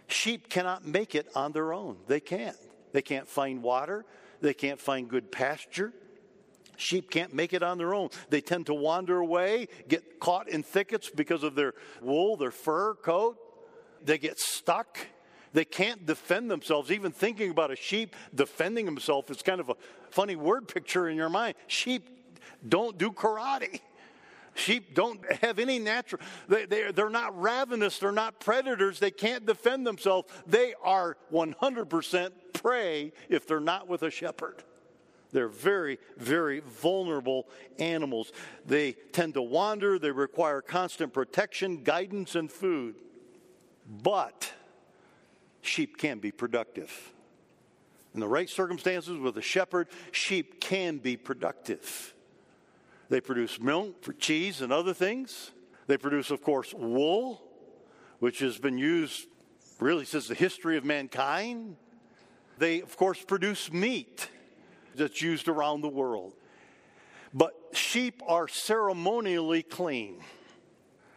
Sheep 0.09 0.49
cannot 0.49 0.87
make 0.87 1.15
it 1.15 1.29
on 1.35 1.53
their 1.53 1.73
own. 1.73 1.97
They 2.07 2.21
can't. 2.21 2.57
They 2.93 3.03
can't 3.03 3.29
find 3.29 3.63
water, 3.63 4.05
they 4.41 4.55
can't 4.55 4.81
find 4.81 5.09
good 5.09 5.33
pasture. 5.33 5.93
Sheep 6.77 7.11
can't 7.11 7.33
make 7.33 7.53
it 7.53 7.63
on 7.63 7.79
their 7.79 7.95
own. 7.95 8.09
They 8.29 8.41
tend 8.41 8.67
to 8.67 8.75
wander 8.75 9.19
away, 9.19 9.69
get 9.89 10.19
caught 10.19 10.49
in 10.49 10.63
thickets 10.63 11.11
because 11.15 11.43
of 11.45 11.55
their 11.55 11.75
wool, 12.01 12.37
their 12.37 12.51
fur 12.51 12.95
coat. 12.95 13.37
They 14.05 14.19
get 14.19 14.39
stuck. 14.39 14.99
They 15.53 15.65
can't 15.65 16.07
defend 16.07 16.51
themselves. 16.51 16.91
Even 16.91 17.13
thinking 17.13 17.51
about 17.51 17.71
a 17.71 17.77
sheep 17.77 18.17
defending 18.35 18.87
himself 18.87 19.31
is 19.31 19.43
kind 19.43 19.61
of 19.61 19.69
a 19.69 19.77
funny 20.11 20.35
word 20.35 20.67
picture 20.67 21.09
in 21.09 21.17
your 21.17 21.29
mind. 21.29 21.55
Sheep 21.67 22.09
don't 22.67 22.99
do 22.99 23.11
karate. 23.11 23.81
Sheep 24.55 24.95
don't 24.95 25.21
have 25.43 25.59
any 25.59 25.79
natural, 25.79 26.21
they, 26.47 26.67
they, 26.67 26.93
they're 26.93 27.09
not 27.09 27.41
ravenous, 27.41 27.99
they're 27.99 28.13
not 28.13 28.39
predators, 28.39 28.99
they 28.99 29.11
can't 29.11 29.47
defend 29.47 29.87
themselves. 29.87 30.31
They 30.47 30.75
are 30.83 31.17
100% 31.33 32.31
prey 32.53 33.13
if 33.31 33.47
they're 33.47 33.61
not 33.61 33.89
with 33.89 34.03
a 34.03 34.11
shepherd. 34.11 34.63
They're 35.33 35.49
very, 35.49 35.99
very 36.19 36.61
vulnerable 36.61 37.49
animals. 37.79 38.33
They 38.67 38.93
tend 38.93 39.35
to 39.35 39.43
wander, 39.43 39.99
they 39.99 40.11
require 40.11 40.61
constant 40.61 41.15
protection, 41.15 41.83
guidance, 41.83 42.35
and 42.35 42.53
food. 42.53 42.97
But 43.89 44.53
sheep 45.63 45.97
can 45.97 46.19
be 46.19 46.31
productive. 46.31 47.13
In 48.13 48.21
the 48.21 48.29
right 48.29 48.51
circumstances 48.51 49.19
with 49.19 49.39
a 49.39 49.43
shepherd, 49.43 49.89
sheep 50.11 50.61
can 50.61 50.99
be 50.99 51.17
productive. 51.17 52.13
They 53.13 53.21
produce 53.21 53.61
milk 53.61 54.03
for 54.03 54.15
cheese 54.15 54.63
and 54.63 54.73
other 54.73 54.95
things. 54.95 55.51
They 55.87 55.99
produce, 55.99 56.31
of 56.31 56.41
course, 56.41 56.73
wool, 56.73 57.43
which 58.21 58.39
has 58.39 58.57
been 58.57 58.79
used 58.79 59.27
really 59.81 60.07
since 60.07 60.29
the 60.29 60.35
history 60.35 60.79
of 60.79 60.85
mankind. 60.87 61.77
They, 62.57 62.81
of 62.81 62.97
course, 62.97 63.23
produce 63.23 63.71
meat 63.71 64.31
that's 64.95 65.21
used 65.21 65.47
around 65.47 65.83
the 65.83 65.91
world. 65.91 66.33
But 67.35 67.53
sheep 67.75 68.23
are 68.27 68.49
ceremonially 68.49 69.63
clean. 69.63 70.23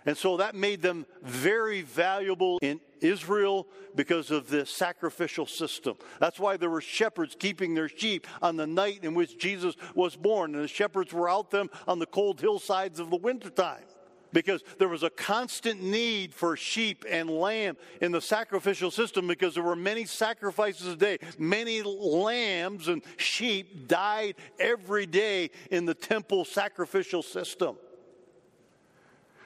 And 0.06 0.18
so 0.18 0.36
that 0.36 0.54
made 0.54 0.82
them 0.82 1.06
very 1.24 1.82
valuable 1.82 2.60
in 2.62 2.82
Israel 3.02 3.68
because 3.96 4.32
of 4.32 4.50
the 4.50 4.66
sacrificial 4.66 5.46
system. 5.46 5.98
That's 6.20 6.40
why 6.40 6.58
there 6.58 6.70
were 6.70 6.82
shepherds 6.82 7.36
keeping 7.38 7.74
their 7.76 7.90
sheep 7.90 8.28
on 8.42 8.58
the 8.58 8.68
night 8.68 9.04
in 9.04 9.14
which 9.14 9.38
Jesus 9.38 9.76
was 9.94 10.16
born. 10.16 10.56
And 10.56 10.64
the 10.64 10.68
shepherds 10.68 11.14
were 11.14 11.30
out 11.30 11.52
them 11.52 11.70
on 11.88 12.00
the 12.00 12.06
cold 12.06 12.42
hillsides 12.42 13.00
of 13.00 13.10
the 13.10 13.18
wintertime 13.18 13.84
because 14.36 14.62
there 14.80 14.90
was 14.90 15.02
a 15.02 15.10
constant 15.10 15.82
need 15.82 16.34
for 16.34 16.58
sheep 16.58 17.06
and 17.10 17.30
lamb 17.30 17.78
in 18.02 18.12
the 18.12 18.20
sacrificial 18.20 18.92
system 18.92 19.28
because 19.28 19.54
there 19.56 19.64
were 19.64 19.78
many 19.78 20.04
sacrifices 20.04 20.88
a 20.88 20.96
day. 20.96 21.18
Many 21.40 21.82
lambs 21.82 22.90
and 22.90 23.02
sheep 23.16 23.88
died 23.88 24.36
every 24.60 25.06
day 25.06 25.52
in 25.72 25.86
the 25.86 25.94
temple 25.94 26.44
sacrificial 26.44 27.24
system. 27.24 27.78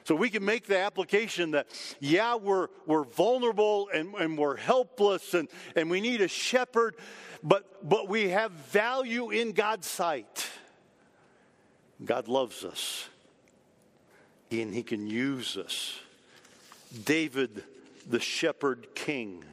So 0.04 0.14
we 0.14 0.30
can 0.30 0.44
make 0.44 0.66
the 0.66 0.78
application 0.78 1.52
that, 1.52 1.68
yeah, 2.00 2.36
we're, 2.36 2.68
we're 2.86 3.04
vulnerable 3.04 3.88
and, 3.92 4.14
and 4.14 4.38
we're 4.38 4.56
helpless 4.56 5.34
and, 5.34 5.48
and 5.76 5.90
we 5.90 6.00
need 6.00 6.20
a 6.20 6.28
shepherd, 6.28 6.96
but, 7.42 7.88
but 7.88 8.08
we 8.08 8.30
have 8.30 8.52
value 8.52 9.30
in 9.30 9.52
God's 9.52 9.86
sight. 9.86 10.48
God 12.04 12.28
loves 12.28 12.64
us 12.64 13.08
and 14.50 14.74
he 14.74 14.82
can 14.82 15.06
use 15.06 15.56
us. 15.56 15.98
David, 17.04 17.62
the 18.08 18.20
shepherd 18.20 18.94
king, 18.94 19.44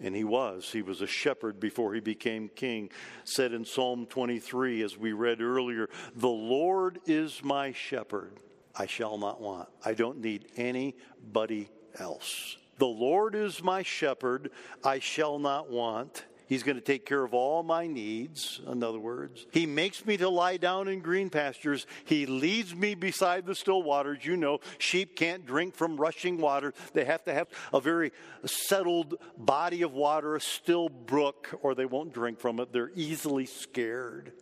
and 0.00 0.14
he 0.14 0.24
was. 0.24 0.70
He 0.72 0.82
was 0.82 1.02
a 1.02 1.06
shepherd 1.06 1.60
before 1.60 1.92
he 1.92 2.00
became 2.00 2.48
king. 2.48 2.90
Said 3.24 3.52
in 3.52 3.64
Psalm 3.64 4.06
23, 4.06 4.82
as 4.82 4.96
we 4.96 5.12
read 5.12 5.40
earlier, 5.40 5.88
The 6.14 6.28
Lord 6.28 7.00
is 7.06 7.42
my 7.42 7.72
shepherd. 7.72 8.32
I 8.78 8.86
shall 8.86 9.18
not 9.18 9.40
want. 9.40 9.68
I 9.84 9.94
don't 9.94 10.20
need 10.20 10.46
anybody 10.56 11.68
else. 11.98 12.56
The 12.78 12.86
Lord 12.86 13.34
is 13.34 13.62
my 13.62 13.82
shepherd. 13.82 14.50
I 14.84 15.00
shall 15.00 15.38
not 15.38 15.68
want. 15.68 16.24
He's 16.46 16.62
going 16.62 16.76
to 16.76 16.82
take 16.82 17.04
care 17.04 17.22
of 17.22 17.34
all 17.34 17.62
my 17.62 17.86
needs, 17.86 18.60
in 18.66 18.82
other 18.82 18.98
words. 18.98 19.46
He 19.50 19.66
makes 19.66 20.06
me 20.06 20.16
to 20.16 20.30
lie 20.30 20.56
down 20.56 20.88
in 20.88 21.00
green 21.00 21.28
pastures. 21.28 21.86
He 22.06 22.24
leads 22.24 22.74
me 22.74 22.94
beside 22.94 23.44
the 23.44 23.54
still 23.54 23.82
waters. 23.82 24.24
You 24.24 24.36
know, 24.36 24.60
sheep 24.78 25.14
can't 25.14 25.44
drink 25.44 25.74
from 25.74 25.98
rushing 25.98 26.38
water. 26.38 26.72
They 26.94 27.04
have 27.04 27.22
to 27.24 27.34
have 27.34 27.48
a 27.74 27.82
very 27.82 28.12
settled 28.46 29.16
body 29.36 29.82
of 29.82 29.92
water, 29.92 30.36
a 30.36 30.40
still 30.40 30.88
brook, 30.88 31.50
or 31.60 31.74
they 31.74 31.84
won't 31.84 32.14
drink 32.14 32.40
from 32.40 32.60
it. 32.60 32.72
They're 32.72 32.92
easily 32.94 33.44
scared. 33.44 34.32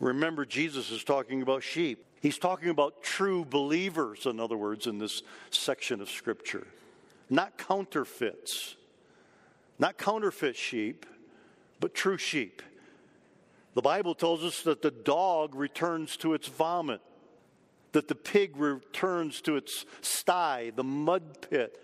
Remember, 0.00 0.44
Jesus 0.44 0.90
is 0.90 1.02
talking 1.02 1.42
about 1.42 1.62
sheep. 1.62 2.04
He's 2.20 2.38
talking 2.38 2.68
about 2.68 3.02
true 3.02 3.44
believers, 3.44 4.26
in 4.26 4.40
other 4.40 4.56
words, 4.56 4.86
in 4.86 4.98
this 4.98 5.22
section 5.50 6.00
of 6.00 6.10
Scripture, 6.10 6.66
not 7.30 7.58
counterfeits, 7.58 8.76
not 9.78 9.98
counterfeit 9.98 10.56
sheep, 10.56 11.06
but 11.80 11.94
true 11.94 12.18
sheep. 12.18 12.62
The 13.74 13.82
Bible 13.82 14.14
tells 14.14 14.42
us 14.42 14.62
that 14.62 14.82
the 14.82 14.90
dog 14.90 15.54
returns 15.54 16.16
to 16.18 16.34
its 16.34 16.48
vomit, 16.48 17.00
that 17.92 18.08
the 18.08 18.16
pig 18.16 18.56
returns 18.56 19.40
to 19.42 19.56
its 19.56 19.84
sty, 20.00 20.72
the 20.74 20.84
mud 20.84 21.48
pit. 21.48 21.80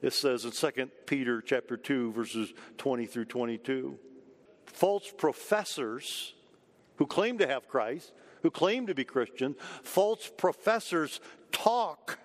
It 0.00 0.12
says 0.12 0.44
in 0.44 0.50
2 0.52 0.90
Peter 1.06 1.42
chapter 1.42 1.76
2 1.76 2.12
verses 2.12 2.52
20 2.78 3.06
through 3.06 3.26
22. 3.26 3.98
False 4.66 5.12
professors 5.16 6.34
who 6.96 7.06
claim 7.06 7.38
to 7.38 7.46
have 7.46 7.68
Christ, 7.68 8.12
who 8.42 8.50
claim 8.50 8.86
to 8.86 8.94
be 8.94 9.04
Christian, 9.04 9.56
false 9.82 10.30
professors 10.36 11.20
talk 11.50 12.18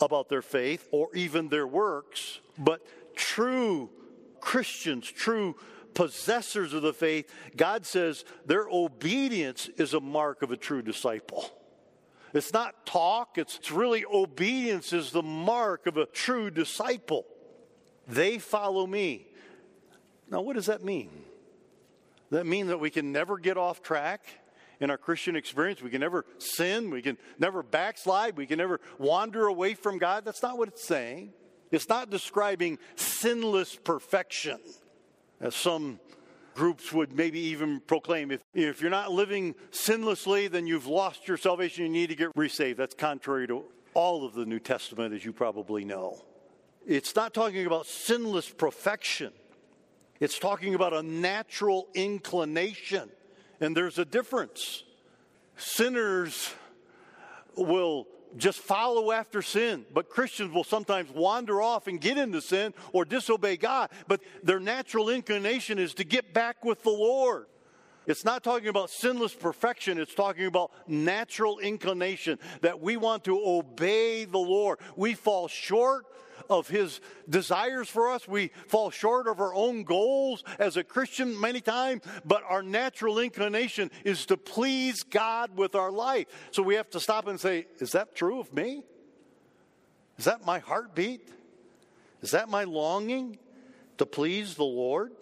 about 0.00 0.28
their 0.28 0.42
faith 0.42 0.88
or 0.90 1.14
even 1.14 1.48
their 1.48 1.66
works, 1.66 2.40
but 2.58 2.80
true 3.14 3.90
Christians, 4.40 5.06
true 5.10 5.56
possessors 5.94 6.72
of 6.72 6.82
the 6.82 6.92
faith, 6.92 7.32
God 7.56 7.84
says 7.84 8.24
their 8.46 8.66
obedience 8.68 9.68
is 9.76 9.94
a 9.94 10.00
mark 10.00 10.42
of 10.42 10.50
a 10.50 10.56
true 10.56 10.82
disciple. 10.82 11.50
It's 12.32 12.52
not 12.52 12.86
talk, 12.86 13.38
it's, 13.38 13.70
really 13.70 14.04
obedience 14.04 14.92
is 14.92 15.10
the 15.10 15.22
mark 15.22 15.86
of 15.86 15.96
a 15.96 16.06
true 16.06 16.50
disciple. 16.50 17.26
They 18.06 18.38
follow 18.38 18.86
me. 18.86 19.26
Now, 20.30 20.40
what 20.40 20.54
does 20.54 20.66
that 20.66 20.84
mean? 20.84 21.10
That 22.30 22.46
mean 22.46 22.68
that 22.68 22.78
we 22.78 22.90
can 22.90 23.12
never 23.12 23.38
get 23.38 23.56
off 23.56 23.82
track 23.82 24.22
in 24.80 24.90
our 24.90 24.98
Christian 24.98 25.36
experience? 25.36 25.82
We 25.82 25.90
can 25.90 26.00
never 26.00 26.24
sin, 26.38 26.90
we 26.90 27.02
can 27.02 27.18
never 27.38 27.62
backslide, 27.62 28.36
we 28.36 28.46
can 28.46 28.58
never 28.58 28.80
wander 28.98 29.46
away 29.46 29.74
from 29.74 29.98
God? 29.98 30.24
That's 30.24 30.42
not 30.42 30.58
what 30.58 30.68
it's 30.68 30.84
saying. 30.84 31.32
It's 31.70 31.88
not 31.88 32.10
describing 32.10 32.78
sinless 32.96 33.76
perfection, 33.76 34.58
as 35.40 35.54
some 35.54 36.00
groups 36.54 36.92
would 36.92 37.12
maybe 37.12 37.38
even 37.38 37.80
proclaim. 37.80 38.30
If, 38.30 38.42
if 38.54 38.80
you're 38.80 38.90
not 38.90 39.12
living 39.12 39.54
sinlessly, 39.70 40.50
then 40.50 40.66
you've 40.66 40.86
lost 40.86 41.28
your 41.28 41.36
salvation. 41.36 41.84
You 41.84 41.90
need 41.90 42.08
to 42.08 42.16
get 42.16 42.30
resaved. 42.34 42.78
That's 42.78 42.94
contrary 42.94 43.46
to 43.48 43.64
all 43.94 44.24
of 44.24 44.34
the 44.34 44.44
New 44.44 44.58
Testament, 44.58 45.14
as 45.14 45.24
you 45.24 45.32
probably 45.32 45.84
know. 45.84 46.22
It's 46.86 47.14
not 47.14 47.34
talking 47.34 47.66
about 47.66 47.86
sinless 47.86 48.48
perfection, 48.48 49.32
it's 50.20 50.38
talking 50.38 50.74
about 50.74 50.92
a 50.92 51.02
natural 51.02 51.88
inclination. 51.94 53.10
And 53.60 53.76
there's 53.76 53.98
a 53.98 54.04
difference. 54.04 54.84
Sinners 55.56 56.54
will 57.56 58.06
just 58.36 58.60
follow 58.60 59.12
after 59.12 59.42
sin. 59.42 59.84
But 59.92 60.08
Christians 60.08 60.52
will 60.52 60.64
sometimes 60.64 61.10
wander 61.10 61.60
off 61.60 61.86
and 61.86 62.00
get 62.00 62.16
into 62.16 62.40
sin 62.40 62.74
or 62.92 63.04
disobey 63.04 63.56
God. 63.56 63.90
But 64.08 64.20
their 64.42 64.60
natural 64.60 65.08
inclination 65.08 65.78
is 65.78 65.94
to 65.94 66.04
get 66.04 66.32
back 66.32 66.64
with 66.64 66.82
the 66.82 66.90
Lord. 66.90 67.46
It's 68.06 68.24
not 68.24 68.42
talking 68.42 68.68
about 68.68 68.90
sinless 68.90 69.34
perfection, 69.34 69.98
it's 69.98 70.14
talking 70.14 70.46
about 70.46 70.72
natural 70.88 71.58
inclination 71.58 72.38
that 72.62 72.80
we 72.80 72.96
want 72.96 73.24
to 73.24 73.40
obey 73.44 74.24
the 74.24 74.38
Lord. 74.38 74.80
We 74.96 75.14
fall 75.14 75.48
short 75.48 76.06
of 76.50 76.68
his 76.68 77.00
desires 77.28 77.88
for 77.88 78.10
us. 78.10 78.28
We 78.28 78.50
fall 78.66 78.90
short 78.90 79.28
of 79.28 79.40
our 79.40 79.54
own 79.54 79.84
goals 79.84 80.44
as 80.58 80.76
a 80.76 80.84
Christian 80.84 81.40
many 81.40 81.60
times, 81.60 82.02
but 82.24 82.42
our 82.46 82.62
natural 82.62 83.20
inclination 83.20 83.90
is 84.04 84.26
to 84.26 84.36
please 84.36 85.04
God 85.04 85.56
with 85.56 85.74
our 85.74 85.92
life. 85.92 86.26
So 86.50 86.62
we 86.62 86.74
have 86.74 86.90
to 86.90 87.00
stop 87.00 87.28
and 87.28 87.40
say, 87.40 87.66
Is 87.78 87.92
that 87.92 88.14
true 88.14 88.40
of 88.40 88.52
me? 88.52 88.82
Is 90.18 90.24
that 90.26 90.44
my 90.44 90.58
heartbeat? 90.58 91.30
Is 92.20 92.32
that 92.32 92.50
my 92.50 92.64
longing 92.64 93.38
to 93.96 94.04
please 94.04 94.56
the 94.56 94.64
Lord? 94.64 95.12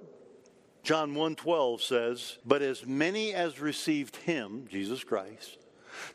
John 0.82 1.14
1:12 1.14 1.82
says, 1.82 2.38
"But 2.46 2.62
as 2.62 2.86
many 2.86 3.34
as 3.34 3.60
received 3.60 4.16
him, 4.16 4.66
Jesus 4.70 5.04
Christ, 5.04 5.58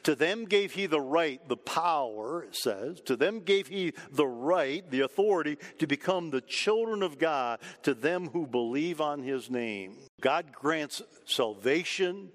to 0.03 0.15
them 0.15 0.45
gave 0.45 0.73
he 0.73 0.85
the 0.85 1.01
right, 1.01 1.45
the 1.47 1.57
power, 1.57 2.43
it 2.43 2.55
says. 2.55 3.01
To 3.01 3.15
them 3.15 3.39
gave 3.39 3.67
he 3.67 3.93
the 4.11 4.27
right, 4.27 4.89
the 4.89 5.01
authority 5.01 5.57
to 5.79 5.87
become 5.87 6.29
the 6.29 6.41
children 6.41 7.03
of 7.03 7.17
God 7.17 7.59
to 7.83 7.93
them 7.93 8.29
who 8.29 8.45
believe 8.47 9.01
on 9.01 9.23
his 9.23 9.49
name. 9.49 9.97
God 10.21 10.51
grants 10.51 11.01
salvation 11.25 12.29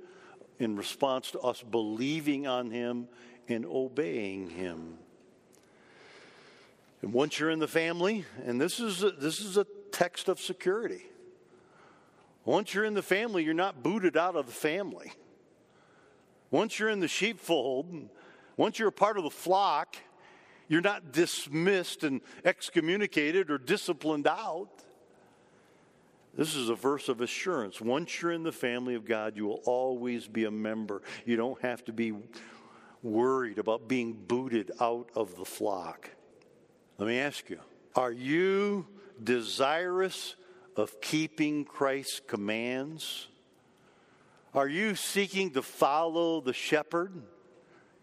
in 0.59 0.77
response 0.77 1.31
to 1.33 1.41
us 1.41 1.63
believing 1.63 2.47
on 2.47 2.71
him 2.71 3.09
and 3.49 3.65
obeying 3.65 4.51
him. 4.51 4.99
And 7.03 7.13
once 7.13 7.39
you're 7.39 7.51
in 7.51 7.61
the 7.61 7.69
family, 7.69 8.25
and 8.45 8.61
this 8.61 8.81
is 8.81 9.03
a, 9.03 9.11
this 9.13 9.41
is 9.41 9.57
a 9.57 9.67
text 9.93 10.29
of 10.29 10.41
security. 10.41 11.03
Once 12.45 12.75
you're 12.75 12.85
in 12.85 12.95
the 12.95 13.03
family, 13.03 13.45
you're 13.45 13.55
not 13.55 13.83
booted 13.83 14.17
out 14.17 14.35
of 14.35 14.47
the 14.47 14.53
family. 14.53 15.13
Once 16.51 16.79
you're 16.79 16.89
in 16.89 17.01
the 17.01 17.09
sheepfold, 17.09 18.09
once 18.57 18.79
you're 18.79 18.89
a 18.89 18.93
part 18.93 19.19
of 19.19 19.25
the 19.25 19.31
flock, 19.31 19.97
you're 20.69 20.81
not 20.81 21.13
dismissed 21.13 22.05
and 22.05 22.21
excommunicated 22.45 23.51
or 23.51 23.59
disciplined 23.59 24.27
out. 24.27 24.69
This 26.35 26.55
is 26.55 26.69
a 26.69 26.75
verse 26.75 27.09
of 27.09 27.21
assurance. 27.21 27.81
Once 27.81 28.23
you're 28.23 28.33
in 28.33 28.45
the 28.45 28.53
family 28.53 28.95
of 28.95 29.05
God, 29.05 29.37
you 29.37 29.47
will 29.47 29.63
always 29.65 30.29
be 30.29 30.45
a 30.45 30.51
member. 30.51 31.03
You 31.25 31.37
don't 31.37 31.61
have 31.63 31.85
to 31.87 31.93
be 31.93 32.13
worried 33.03 33.59
about 33.59 33.89
being 33.89 34.13
booted 34.13 34.71
out 34.81 35.11
of 35.15 35.37
the 35.37 35.45
flock. 35.45 36.11
Let 36.99 37.09
me 37.09 37.19
ask 37.19 37.49
you 37.51 37.61
are 37.95 38.13
you 38.13 38.87
desirous 39.23 40.37
of 40.77 41.01
keeping 41.01 41.65
Christ's 41.65 42.21
commands? 42.21 43.29
Are 44.59 44.67
you 44.67 44.97
seeking 44.97 45.53
to 45.53 45.63
follow 45.63 46.41
the 46.41 46.53
shepherd? 46.53 47.13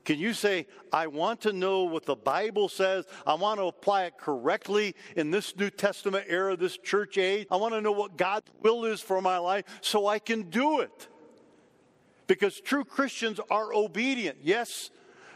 Can 0.06 0.20
you 0.20 0.32
say, 0.32 0.68
I 0.90 1.08
want 1.08 1.42
to 1.42 1.52
know 1.52 1.84
what 1.84 2.06
the 2.06 2.16
Bible 2.16 2.70
says? 2.70 3.04
I 3.28 3.34
want 3.34 3.60
to 3.60 3.66
apply 3.66 4.06
it 4.06 4.18
correctly 4.18 4.96
in 5.18 5.32
this 5.32 5.54
New 5.58 5.70
Testament 5.70 6.28
era, 6.30 6.56
this 6.56 6.78
church 6.78 7.18
age. 7.18 7.46
I 7.52 7.58
want 7.58 7.74
to 7.74 7.82
know 7.82 7.92
what 7.92 8.16
God's 8.16 8.50
will 8.62 8.86
is 8.86 9.02
for 9.02 9.22
my 9.22 9.38
life 9.38 9.66
so 9.82 10.08
I 10.08 10.18
can 10.18 10.44
do 10.44 10.80
it. 10.80 11.10
Because 12.26 12.62
true 12.62 12.86
Christians 12.86 13.42
are 13.52 13.74
obedient. 13.74 14.38
Yes, 14.42 14.92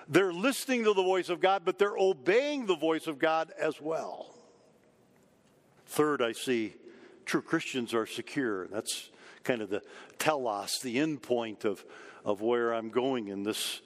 they're 0.08 0.32
listening 0.32 0.86
to 0.86 0.94
the 0.94 1.04
voice 1.04 1.28
of 1.28 1.42
God, 1.42 1.64
but 1.66 1.78
they're 1.78 1.98
obeying 1.98 2.66
the 2.66 2.78
voice 2.78 3.08
of 3.08 3.20
God 3.20 3.52
as 3.60 3.82
well. 3.82 4.34
Third, 5.86 6.22
I 6.22 6.32
see 6.32 6.76
true 7.26 7.42
Christians 7.42 7.94
are 7.94 8.06
secure. 8.06 8.68
That's 8.68 9.10
kind 9.44 9.62
of 9.62 9.70
the 9.70 9.82
telos, 10.18 10.80
the 10.80 11.00
end 11.00 11.22
point 11.22 11.66
of, 11.66 11.84
of 12.24 12.42
where 12.42 12.74
I'm 12.74 12.90
going 12.90 13.28
in 13.28 13.44
this 13.44 13.82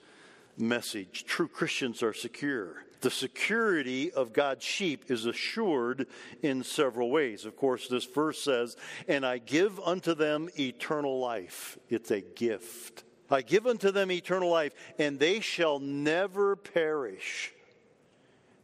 message. 0.56 1.24
True 1.24 1.48
Christians 1.48 2.02
are 2.02 2.12
secure. 2.12 2.84
The 3.00 3.10
security 3.10 4.10
of 4.12 4.32
God's 4.32 4.64
sheep 4.64 5.10
is 5.10 5.26
assured 5.26 6.06
in 6.42 6.64
several 6.64 7.10
ways. 7.10 7.44
Of 7.44 7.54
course, 7.56 7.86
this 7.86 8.06
verse 8.06 8.40
says, 8.40 8.76
And 9.06 9.26
I 9.26 9.38
give 9.38 9.78
unto 9.80 10.14
them 10.14 10.48
eternal 10.58 11.18
life. 11.18 11.76
It's 11.90 12.10
a 12.10 12.22
gift. 12.22 13.04
I 13.30 13.42
give 13.42 13.66
unto 13.66 13.90
them 13.90 14.10
eternal 14.10 14.50
life, 14.50 14.72
and 14.98 15.18
they 15.18 15.40
shall 15.40 15.78
never 15.80 16.56
perish. 16.56 17.52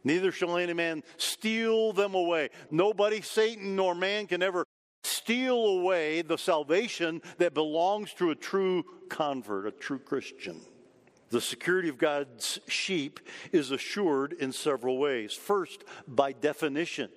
Neither 0.03 0.31
shall 0.31 0.57
any 0.57 0.73
man 0.73 1.03
steal 1.17 1.93
them 1.93 2.15
away. 2.15 2.49
Nobody, 2.71 3.21
Satan 3.21 3.75
nor 3.75 3.93
man, 3.93 4.27
can 4.27 4.41
ever 4.41 4.65
steal 5.03 5.65
away 5.65 6.21
the 6.21 6.37
salvation 6.37 7.21
that 7.37 7.53
belongs 7.53 8.13
to 8.13 8.31
a 8.31 8.35
true 8.35 8.83
convert, 9.09 9.67
a 9.67 9.71
true 9.71 9.99
Christian. 9.99 10.61
The 11.29 11.41
security 11.41 11.87
of 11.87 11.97
God's 11.97 12.59
sheep 12.67 13.19
is 13.51 13.71
assured 13.71 14.33
in 14.33 14.51
several 14.51 14.97
ways. 14.97 15.33
First, 15.33 15.83
by 16.07 16.33
definition, 16.33 17.09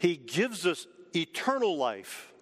He 0.00 0.16
gives 0.16 0.66
us 0.66 0.86
eternal 1.16 1.76
life. 1.76 2.32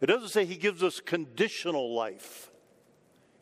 It 0.00 0.06
doesn't 0.06 0.30
say 0.30 0.46
He 0.46 0.56
gives 0.56 0.82
us 0.82 1.00
conditional 1.00 1.94
life. 1.94 2.50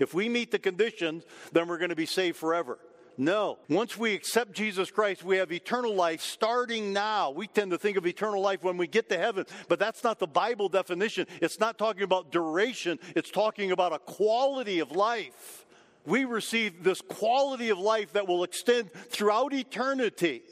If 0.00 0.14
we 0.14 0.28
meet 0.28 0.50
the 0.50 0.58
conditions, 0.58 1.24
then 1.52 1.68
we're 1.68 1.78
going 1.78 1.90
to 1.90 1.96
be 1.96 2.06
saved 2.06 2.36
forever. 2.36 2.78
No. 3.20 3.58
Once 3.68 3.98
we 3.98 4.14
accept 4.14 4.52
Jesus 4.52 4.92
Christ, 4.92 5.24
we 5.24 5.38
have 5.38 5.50
eternal 5.50 5.92
life 5.92 6.20
starting 6.20 6.92
now. 6.92 7.32
We 7.32 7.48
tend 7.48 7.72
to 7.72 7.78
think 7.78 7.96
of 7.96 8.06
eternal 8.06 8.40
life 8.40 8.62
when 8.62 8.76
we 8.76 8.86
get 8.86 9.08
to 9.08 9.18
heaven, 9.18 9.44
but 9.68 9.80
that's 9.80 10.04
not 10.04 10.20
the 10.20 10.28
Bible 10.28 10.68
definition. 10.68 11.26
It's 11.42 11.58
not 11.58 11.78
talking 11.78 12.04
about 12.04 12.30
duration, 12.30 13.00
it's 13.16 13.30
talking 13.30 13.72
about 13.72 13.92
a 13.92 13.98
quality 13.98 14.78
of 14.78 14.92
life. 14.92 15.66
We 16.06 16.24
receive 16.24 16.84
this 16.84 17.00
quality 17.00 17.70
of 17.70 17.78
life 17.78 18.12
that 18.12 18.28
will 18.28 18.44
extend 18.44 18.92
throughout 18.92 19.52
eternity 19.52 20.42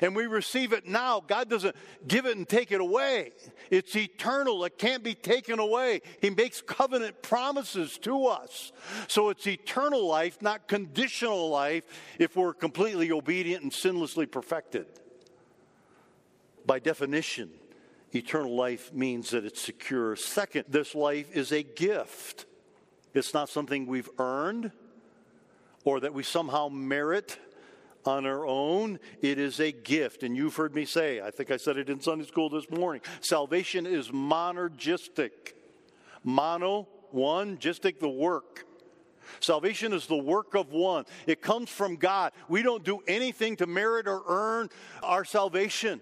and 0.00 0.14
we 0.14 0.26
receive 0.26 0.72
it 0.72 0.86
now. 0.86 1.22
God 1.26 1.48
doesn't 1.48 1.76
give 2.06 2.26
it 2.26 2.36
and 2.36 2.48
take 2.48 2.72
it 2.72 2.80
away. 2.80 3.32
It's 3.70 3.94
eternal. 3.96 4.64
It 4.64 4.78
can't 4.78 5.02
be 5.02 5.14
taken 5.14 5.58
away. 5.58 6.02
He 6.20 6.30
makes 6.30 6.60
covenant 6.62 7.22
promises 7.22 7.98
to 7.98 8.26
us. 8.26 8.72
So 9.08 9.30
it's 9.30 9.46
eternal 9.46 10.06
life, 10.06 10.42
not 10.42 10.68
conditional 10.68 11.48
life, 11.48 11.84
if 12.18 12.36
we're 12.36 12.54
completely 12.54 13.12
obedient 13.12 13.62
and 13.62 13.72
sinlessly 13.72 14.30
perfected. 14.30 14.86
By 16.64 16.78
definition, 16.80 17.50
eternal 18.12 18.54
life 18.54 18.92
means 18.92 19.30
that 19.30 19.44
it's 19.44 19.60
secure. 19.60 20.16
Second, 20.16 20.64
this 20.68 20.94
life 20.94 21.34
is 21.34 21.52
a 21.52 21.62
gift. 21.62 22.46
It's 23.14 23.32
not 23.32 23.48
something 23.48 23.86
we've 23.86 24.10
earned 24.18 24.72
or 25.84 26.00
that 26.00 26.12
we 26.12 26.22
somehow 26.24 26.68
merit 26.68 27.38
on 28.06 28.26
our 28.26 28.46
own. 28.46 28.98
It 29.20 29.38
is 29.38 29.60
a 29.60 29.72
gift. 29.72 30.22
And 30.22 30.36
you've 30.36 30.56
heard 30.56 30.74
me 30.74 30.84
say, 30.84 31.20
I 31.20 31.30
think 31.30 31.50
I 31.50 31.56
said 31.56 31.76
it 31.76 31.88
in 31.90 32.00
Sunday 32.00 32.26
school 32.26 32.48
this 32.48 32.70
morning 32.70 33.02
salvation 33.20 33.86
is 33.86 34.08
monergistic. 34.08 35.52
Mono, 36.24 36.88
one, 37.10 37.56
gistic, 37.56 38.00
the 38.00 38.08
work. 38.08 38.64
Salvation 39.40 39.92
is 39.92 40.06
the 40.06 40.16
work 40.16 40.54
of 40.54 40.72
one. 40.72 41.04
It 41.26 41.42
comes 41.42 41.68
from 41.68 41.96
God. 41.96 42.32
We 42.48 42.62
don't 42.62 42.84
do 42.84 43.00
anything 43.06 43.56
to 43.56 43.66
merit 43.66 44.06
or 44.06 44.22
earn 44.26 44.70
our 45.02 45.24
salvation. 45.24 46.00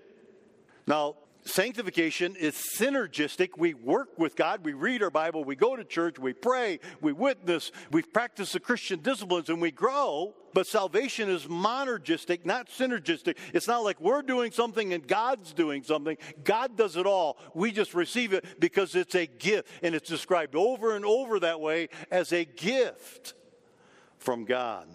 Now, 0.87 1.17
Sanctification 1.47 2.37
is 2.37 2.55
synergistic. 2.55 3.51
We 3.59 3.75
work 3.75 4.19
with 4.19 4.35
God, 4.35 4.65
we 4.65 4.73
read 4.73 5.03
our 5.03 5.11
Bible, 5.11 5.45
we 5.45 5.57
go 5.57 5.77
to 5.77 5.85
church, 5.85 6.19
we 6.19 6.33
pray, 6.33 6.81
we 7.03 7.13
witness, 7.13 7.71
we 7.91 8.01
practice 8.01 8.53
the 8.53 8.61
Christian 8.61 9.01
disciplines, 9.01 9.51
and 9.51 9.61
we 9.61 9.71
grow. 9.71 10.35
But 10.55 10.67
salvation 10.67 11.29
is 11.29 11.45
monergistic, 11.47 12.47
not 12.47 12.71
synergistic. 12.71 13.37
It's 13.53 13.69
not 13.69 13.85
like 13.85 14.01
we're 14.01 14.23
doing 14.23 14.53
something 14.53 14.95
and 14.95 15.07
God's 15.07 15.53
doing 15.53 15.83
something. 15.83 16.17
God 16.45 16.77
does 16.77 16.97
it 16.97 17.07
all. 17.07 17.37
We 17.55 17.73
just 17.73 17.93
receive 17.93 18.33
it 18.33 18.61
because 18.61 18.95
it's 18.95 19.17
a 19.17 19.27
gift. 19.27 19.69
And 19.83 19.95
it's 19.95 20.09
described 20.09 20.55
over 20.55 20.95
and 20.95 21.05
over 21.05 21.41
that 21.41 21.61
way 21.61 21.89
as 22.11 22.33
a 22.33 22.45
gift 22.45 23.35
from 24.17 24.45
God 24.45 24.87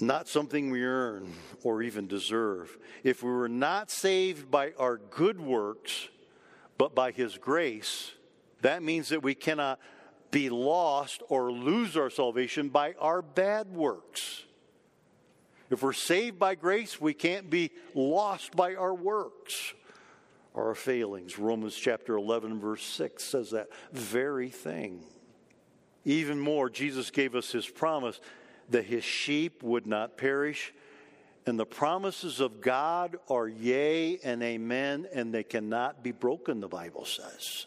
not 0.00 0.28
something 0.28 0.70
we 0.70 0.84
earn 0.84 1.32
or 1.62 1.82
even 1.82 2.06
deserve. 2.06 2.76
If 3.02 3.22
we 3.22 3.30
were 3.30 3.48
not 3.48 3.90
saved 3.90 4.50
by 4.50 4.72
our 4.78 4.96
good 4.96 5.40
works, 5.40 6.08
but 6.76 6.94
by 6.94 7.10
His 7.12 7.38
grace, 7.38 8.12
that 8.62 8.82
means 8.82 9.08
that 9.08 9.22
we 9.22 9.34
cannot 9.34 9.78
be 10.30 10.50
lost 10.50 11.22
or 11.28 11.50
lose 11.50 11.96
our 11.96 12.10
salvation 12.10 12.68
by 12.68 12.94
our 13.00 13.22
bad 13.22 13.72
works. 13.72 14.44
If 15.70 15.82
we're 15.82 15.92
saved 15.92 16.38
by 16.38 16.54
grace, 16.54 17.00
we 17.00 17.14
can't 17.14 17.50
be 17.50 17.70
lost 17.94 18.56
by 18.56 18.74
our 18.74 18.94
works 18.94 19.74
or 20.54 20.68
our 20.68 20.74
failings. 20.74 21.38
Romans 21.38 21.76
chapter 21.76 22.16
11, 22.16 22.58
verse 22.58 22.82
6 22.82 23.22
says 23.22 23.50
that 23.50 23.68
very 23.92 24.48
thing. 24.48 25.04
Even 26.04 26.40
more, 26.40 26.70
Jesus 26.70 27.10
gave 27.10 27.34
us 27.34 27.52
his 27.52 27.68
promise 27.68 28.20
that 28.70 28.84
his 28.84 29.04
sheep 29.04 29.62
would 29.62 29.86
not 29.86 30.16
perish. 30.16 30.72
And 31.46 31.58
the 31.58 31.66
promises 31.66 32.40
of 32.40 32.60
God 32.60 33.16
are 33.28 33.48
yea 33.48 34.18
and 34.22 34.42
amen, 34.42 35.06
and 35.12 35.32
they 35.32 35.44
cannot 35.44 36.02
be 36.02 36.12
broken, 36.12 36.60
the 36.60 36.68
Bible 36.68 37.04
says. 37.04 37.66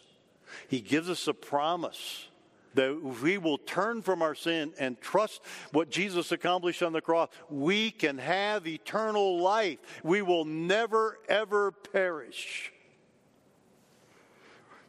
He 0.68 0.80
gives 0.80 1.10
us 1.10 1.26
a 1.26 1.34
promise 1.34 2.28
that 2.74 3.02
we 3.22 3.38
will 3.38 3.58
turn 3.58 4.02
from 4.02 4.22
our 4.22 4.34
sin 4.34 4.72
and 4.78 5.00
trust 5.00 5.42
what 5.72 5.90
Jesus 5.90 6.32
accomplished 6.32 6.82
on 6.82 6.92
the 6.92 7.00
cross, 7.00 7.28
we 7.50 7.90
can 7.90 8.18
have 8.18 8.66
eternal 8.66 9.40
life. 9.40 9.78
We 10.02 10.22
will 10.22 10.44
never, 10.44 11.18
ever 11.28 11.72
perish. 11.72 12.72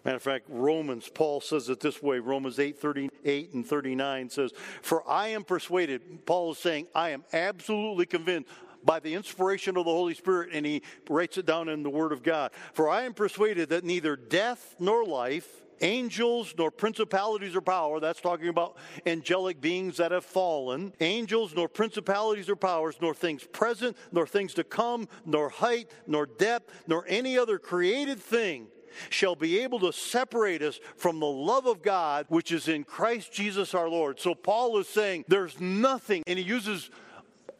Matter 0.05 0.17
of 0.17 0.23
fact, 0.23 0.45
Romans, 0.49 1.07
Paul 1.07 1.39
says 1.39 1.69
it 1.69 1.79
this 1.79 2.01
way 2.01 2.19
Romans 2.19 2.59
8 2.59 2.77
38 2.77 3.53
and 3.53 3.65
39 3.65 4.29
says, 4.29 4.51
For 4.81 5.07
I 5.09 5.29
am 5.29 5.43
persuaded, 5.43 6.25
Paul 6.25 6.51
is 6.51 6.57
saying, 6.57 6.87
I 6.93 7.09
am 7.09 7.23
absolutely 7.31 8.05
convinced 8.05 8.49
by 8.83 8.99
the 8.99 9.13
inspiration 9.13 9.77
of 9.77 9.85
the 9.85 9.91
Holy 9.91 10.13
Spirit, 10.13 10.49
and 10.51 10.65
he 10.65 10.81
writes 11.09 11.37
it 11.37 11.45
down 11.45 11.69
in 11.69 11.83
the 11.83 11.89
Word 11.89 12.11
of 12.11 12.21
God. 12.21 12.51
For 12.73 12.89
I 12.89 13.03
am 13.03 13.13
persuaded 13.13 13.69
that 13.69 13.85
neither 13.85 14.17
death 14.17 14.75
nor 14.77 15.05
life, 15.05 15.47
angels 15.79 16.53
nor 16.57 16.69
principalities 16.69 17.55
or 17.55 17.61
power, 17.61 18.01
that's 18.01 18.19
talking 18.19 18.49
about 18.49 18.75
angelic 19.05 19.61
beings 19.61 19.95
that 19.97 20.11
have 20.11 20.25
fallen, 20.25 20.93
angels 20.99 21.55
nor 21.55 21.69
principalities 21.69 22.49
or 22.49 22.57
powers, 22.57 22.97
nor 22.99 23.13
things 23.13 23.45
present, 23.45 23.95
nor 24.11 24.27
things 24.27 24.53
to 24.55 24.65
come, 24.65 25.07
nor 25.25 25.47
height, 25.47 25.89
nor 26.05 26.25
depth, 26.25 26.83
nor 26.87 27.05
any 27.07 27.37
other 27.37 27.57
created 27.57 28.19
thing 28.19 28.67
shall 29.09 29.35
be 29.35 29.59
able 29.59 29.79
to 29.79 29.91
separate 29.91 30.61
us 30.61 30.79
from 30.97 31.19
the 31.19 31.25
love 31.25 31.65
of 31.65 31.81
God 31.81 32.25
which 32.29 32.51
is 32.51 32.67
in 32.67 32.83
Christ 32.83 33.31
Jesus 33.31 33.73
our 33.73 33.89
Lord. 33.89 34.19
So 34.19 34.35
Paul 34.35 34.77
is 34.79 34.87
saying 34.87 35.25
there's 35.27 35.59
nothing, 35.59 36.23
and 36.27 36.37
he 36.37 36.45
uses 36.45 36.89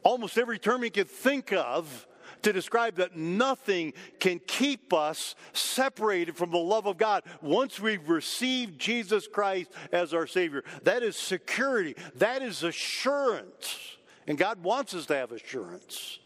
almost 0.04 0.38
every 0.38 0.60
term 0.60 0.84
he 0.84 0.90
could 0.90 1.10
think 1.10 1.52
of 1.54 2.08
to 2.44 2.54
describe 2.54 2.96
that 2.96 3.16
nothing 3.16 3.94
can 4.20 4.40
keep 4.46 4.94
us 4.94 5.36
separated 5.54 6.36
from 6.36 6.52
the 6.52 6.58
love 6.58 6.86
of 6.86 6.98
God 6.98 7.24
once 7.42 7.80
we've 7.80 8.10
received 8.10 8.80
Jesus 8.80 9.28
Christ 9.28 9.72
as 9.92 10.14
our 10.14 10.28
Savior. 10.28 10.64
That 10.84 11.04
is 11.04 11.16
security, 11.16 11.96
that 12.16 12.42
is 12.42 12.64
assurance. 12.64 13.98
And 14.28 14.38
God 14.38 14.64
wants 14.64 14.94
us 14.94 15.06
to 15.08 15.16
have 15.16 15.32
assurance. 15.32 16.20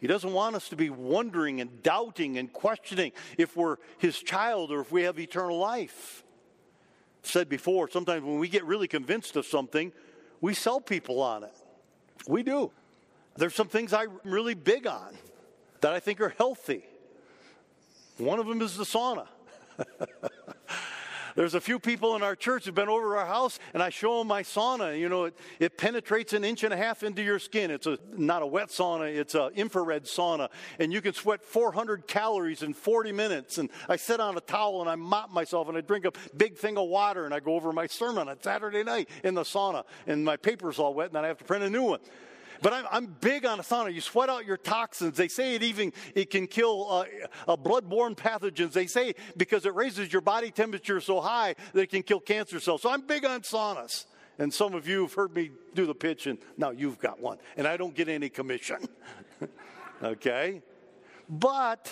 He 0.00 0.06
doesn't 0.06 0.32
want 0.32 0.56
us 0.56 0.68
to 0.68 0.76
be 0.76 0.90
wondering 0.90 1.60
and 1.60 1.82
doubting 1.82 2.38
and 2.38 2.52
questioning 2.52 3.12
if 3.38 3.56
we're 3.56 3.76
his 3.98 4.18
child 4.18 4.70
or 4.70 4.80
if 4.80 4.92
we 4.92 5.04
have 5.04 5.18
eternal 5.18 5.58
life. 5.58 6.22
I've 7.22 7.30
said 7.30 7.48
before, 7.48 7.88
sometimes 7.90 8.22
when 8.22 8.38
we 8.38 8.48
get 8.48 8.64
really 8.64 8.88
convinced 8.88 9.36
of 9.36 9.46
something, 9.46 9.92
we 10.40 10.54
sell 10.54 10.80
people 10.80 11.20
on 11.20 11.44
it. 11.44 11.54
We 12.28 12.42
do. 12.42 12.70
There's 13.36 13.54
some 13.54 13.68
things 13.68 13.92
I'm 13.92 14.20
really 14.24 14.54
big 14.54 14.86
on 14.86 15.14
that 15.80 15.92
I 15.92 16.00
think 16.00 16.20
are 16.20 16.34
healthy. 16.36 16.84
One 18.18 18.38
of 18.38 18.46
them 18.46 18.62
is 18.62 18.76
the 18.76 18.84
sauna. 18.84 19.26
There's 21.36 21.54
a 21.54 21.60
few 21.60 21.78
people 21.78 22.16
in 22.16 22.22
our 22.22 22.34
church 22.34 22.64
who've 22.64 22.74
been 22.74 22.88
over 22.88 23.18
our 23.18 23.26
house, 23.26 23.58
and 23.74 23.82
I 23.82 23.90
show 23.90 24.18
them 24.18 24.28
my 24.28 24.42
sauna. 24.42 24.98
You 24.98 25.10
know, 25.10 25.24
it, 25.24 25.36
it 25.60 25.76
penetrates 25.76 26.32
an 26.32 26.44
inch 26.44 26.64
and 26.64 26.72
a 26.72 26.76
half 26.78 27.02
into 27.02 27.22
your 27.22 27.38
skin. 27.38 27.70
It's 27.70 27.86
a 27.86 27.98
not 28.16 28.40
a 28.40 28.46
wet 28.46 28.68
sauna; 28.68 29.14
it's 29.14 29.34
an 29.34 29.50
infrared 29.54 30.04
sauna, 30.04 30.48
and 30.78 30.94
you 30.94 31.02
can 31.02 31.12
sweat 31.12 31.44
400 31.44 32.06
calories 32.06 32.62
in 32.62 32.72
40 32.72 33.12
minutes. 33.12 33.58
And 33.58 33.68
I 33.86 33.96
sit 33.96 34.18
on 34.18 34.38
a 34.38 34.40
towel 34.40 34.80
and 34.80 34.88
I 34.88 34.94
mop 34.94 35.30
myself, 35.30 35.68
and 35.68 35.76
I 35.76 35.82
drink 35.82 36.06
a 36.06 36.12
big 36.34 36.56
thing 36.56 36.78
of 36.78 36.88
water, 36.88 37.26
and 37.26 37.34
I 37.34 37.40
go 37.40 37.54
over 37.54 37.70
my 37.70 37.86
sermon 37.86 38.30
on 38.30 38.40
Saturday 38.40 38.82
night 38.82 39.10
in 39.22 39.34
the 39.34 39.42
sauna, 39.42 39.84
and 40.06 40.24
my 40.24 40.38
paper's 40.38 40.78
all 40.78 40.94
wet, 40.94 41.10
and 41.10 41.18
I 41.18 41.28
have 41.28 41.38
to 41.38 41.44
print 41.44 41.62
a 41.62 41.70
new 41.70 41.82
one. 41.82 42.00
But 42.62 42.72
I'm, 42.72 42.84
I'm, 42.90 43.06
big 43.06 43.44
on 43.44 43.58
sauna. 43.60 43.92
You 43.92 44.00
sweat 44.00 44.28
out 44.28 44.46
your 44.46 44.56
toxins. 44.56 45.16
They 45.16 45.28
say 45.28 45.54
it 45.54 45.62
even 45.62 45.92
it 46.14 46.30
can 46.30 46.46
kill 46.46 46.90
uh, 46.90 47.04
uh, 47.48 47.56
bloodborne 47.56 48.16
pathogens. 48.16 48.72
They 48.72 48.86
say 48.86 49.14
because 49.36 49.66
it 49.66 49.74
raises 49.74 50.12
your 50.12 50.22
body 50.22 50.50
temperature 50.50 51.00
so 51.00 51.20
high 51.20 51.54
that 51.72 51.80
it 51.80 51.90
can 51.90 52.02
kill 52.02 52.20
cancer 52.20 52.60
cells. 52.60 52.82
So 52.82 52.90
I'm 52.90 53.02
big 53.02 53.24
on 53.24 53.42
saunas. 53.42 54.06
And 54.38 54.52
some 54.52 54.74
of 54.74 54.86
you 54.86 55.02
have 55.02 55.14
heard 55.14 55.34
me 55.34 55.50
do 55.74 55.86
the 55.86 55.94
pitch, 55.94 56.26
and 56.26 56.38
now 56.58 56.70
you've 56.70 56.98
got 56.98 57.20
one. 57.20 57.38
And 57.56 57.66
I 57.66 57.76
don't 57.78 57.94
get 57.94 58.08
any 58.08 58.28
commission. 58.28 58.86
okay? 60.02 60.60
But 61.28 61.90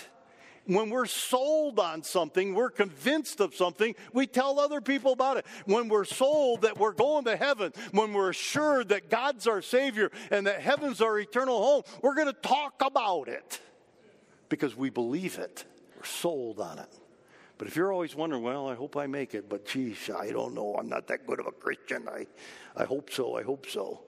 when 0.65 0.89
we're 0.89 1.05
sold 1.05 1.79
on 1.79 2.03
something, 2.03 2.53
we're 2.53 2.69
convinced 2.69 3.39
of 3.39 3.55
something, 3.55 3.95
we 4.13 4.27
tell 4.27 4.59
other 4.59 4.81
people 4.81 5.13
about 5.13 5.37
it. 5.37 5.45
When 5.65 5.89
we're 5.89 6.05
sold 6.05 6.63
that 6.63 6.77
we're 6.77 6.93
going 6.93 7.25
to 7.25 7.35
heaven, 7.35 7.71
when 7.91 8.13
we're 8.13 8.29
assured 8.29 8.89
that 8.89 9.09
God's 9.09 9.47
our 9.47 9.61
Savior 9.61 10.11
and 10.31 10.47
that 10.47 10.61
heaven's 10.61 11.01
our 11.01 11.19
eternal 11.19 11.61
home, 11.61 11.83
we're 12.01 12.15
going 12.15 12.27
to 12.27 12.33
talk 12.33 12.81
about 12.81 13.27
it 13.27 13.59
because 14.49 14.75
we 14.75 14.89
believe 14.89 15.37
it. 15.37 15.65
We're 15.97 16.05
sold 16.05 16.59
on 16.59 16.79
it. 16.79 16.89
But 17.57 17.67
if 17.67 17.75
you're 17.75 17.93
always 17.93 18.15
wondering, 18.15 18.43
well, 18.43 18.67
I 18.67 18.75
hope 18.75 18.97
I 18.97 19.07
make 19.07 19.33
it, 19.33 19.47
but 19.47 19.65
geez, 19.65 20.09
I 20.09 20.31
don't 20.31 20.53
know. 20.53 20.75
I'm 20.77 20.89
not 20.89 21.07
that 21.07 21.25
good 21.25 21.39
of 21.39 21.47
a 21.47 21.51
Christian. 21.51 22.07
I, 22.09 22.27
I 22.75 22.83
hope 22.83 23.11
so. 23.11 23.37
I 23.37 23.43
hope 23.43 23.67
so. 23.69 24.01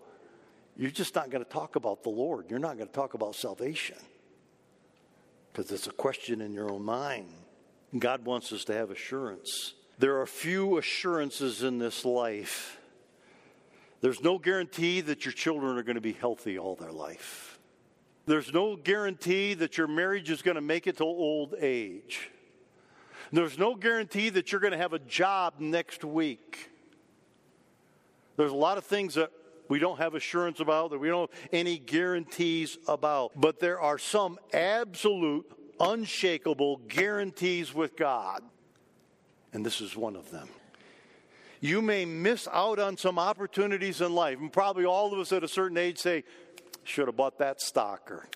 You're 0.75 0.91
just 0.91 1.15
not 1.15 1.29
going 1.29 1.43
to 1.43 1.49
talk 1.49 1.75
about 1.75 2.03
the 2.03 2.09
Lord. 2.09 2.47
You're 2.49 2.59
not 2.59 2.75
going 2.75 2.87
to 2.87 2.93
talk 2.93 3.13
about 3.13 3.35
salvation 3.35 3.95
because 5.57 5.71
it's 5.71 5.87
a 5.87 5.91
question 5.91 6.39
in 6.39 6.53
your 6.53 6.71
own 6.71 6.83
mind. 6.83 7.33
God 7.97 8.25
wants 8.25 8.53
us 8.53 8.63
to 8.65 8.75
have 8.75 8.91
assurance. 8.91 9.73
There 9.97 10.21
are 10.21 10.27
few 10.27 10.77
assurances 10.77 11.63
in 11.63 11.79
this 11.79 12.05
life. 12.05 12.77
There's 14.01 14.21
no 14.21 14.37
guarantee 14.37 15.01
that 15.01 15.25
your 15.25 15.31
children 15.31 15.75
are 15.79 15.81
going 15.81 15.95
to 15.95 16.01
be 16.01 16.13
healthy 16.13 16.59
all 16.59 16.75
their 16.75 16.91
life. 16.91 17.57
There's 18.27 18.53
no 18.53 18.75
guarantee 18.75 19.55
that 19.55 19.79
your 19.79 19.87
marriage 19.87 20.29
is 20.29 20.43
going 20.43 20.55
to 20.55 20.61
make 20.61 20.85
it 20.85 20.97
to 20.97 21.03
old 21.03 21.55
age. 21.59 22.29
There's 23.33 23.57
no 23.57 23.73
guarantee 23.73 24.29
that 24.29 24.51
you're 24.51 24.61
going 24.61 24.73
to 24.73 24.77
have 24.77 24.93
a 24.93 24.99
job 24.99 25.55
next 25.57 26.05
week. 26.05 26.69
There's 28.35 28.51
a 28.51 28.55
lot 28.55 28.77
of 28.77 28.85
things 28.85 29.15
that 29.15 29.31
we 29.69 29.79
don't 29.79 29.97
have 29.97 30.15
assurance 30.15 30.59
about, 30.59 30.91
that 30.91 30.99
we 30.99 31.09
don't 31.09 31.31
have 31.31 31.49
any 31.51 31.77
guarantees 31.77 32.77
about. 32.87 33.31
But 33.35 33.59
there 33.59 33.79
are 33.79 33.97
some 33.97 34.39
absolute, 34.53 35.45
unshakable 35.79 36.81
guarantees 36.87 37.73
with 37.73 37.95
God. 37.95 38.43
And 39.53 39.65
this 39.65 39.81
is 39.81 39.95
one 39.95 40.15
of 40.15 40.31
them. 40.31 40.49
You 41.59 41.81
may 41.81 42.05
miss 42.05 42.47
out 42.51 42.79
on 42.79 42.97
some 42.97 43.17
opportunities 43.17 44.01
in 44.01 44.13
life. 44.13 44.39
And 44.39 44.51
probably 44.51 44.85
all 44.85 45.11
of 45.11 45.19
us 45.19 45.31
at 45.31 45.43
a 45.43 45.47
certain 45.47 45.77
age 45.77 45.97
say, 45.97 46.23
should 46.83 47.07
have 47.07 47.17
bought 47.17 47.39
that 47.39 47.59
stock 47.61 48.09
or 48.11 48.27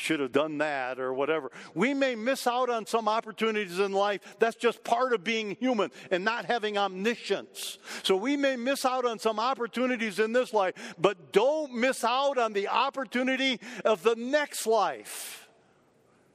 should 0.00 0.20
have 0.20 0.32
done 0.32 0.58
that 0.58 0.98
or 0.98 1.12
whatever. 1.12 1.52
We 1.74 1.94
may 1.94 2.14
miss 2.14 2.46
out 2.46 2.70
on 2.70 2.86
some 2.86 3.08
opportunities 3.08 3.78
in 3.78 3.92
life. 3.92 4.20
That's 4.38 4.56
just 4.56 4.82
part 4.82 5.12
of 5.12 5.22
being 5.22 5.56
human 5.60 5.90
and 6.10 6.24
not 6.24 6.46
having 6.46 6.78
omniscience. 6.78 7.78
So 8.02 8.16
we 8.16 8.36
may 8.36 8.56
miss 8.56 8.84
out 8.84 9.04
on 9.04 9.18
some 9.18 9.38
opportunities 9.38 10.18
in 10.18 10.32
this 10.32 10.52
life, 10.52 10.94
but 10.98 11.32
don't 11.32 11.74
miss 11.74 12.02
out 12.02 12.38
on 12.38 12.52
the 12.52 12.68
opportunity 12.68 13.60
of 13.84 14.02
the 14.02 14.16
next 14.16 14.66
life. 14.66 15.48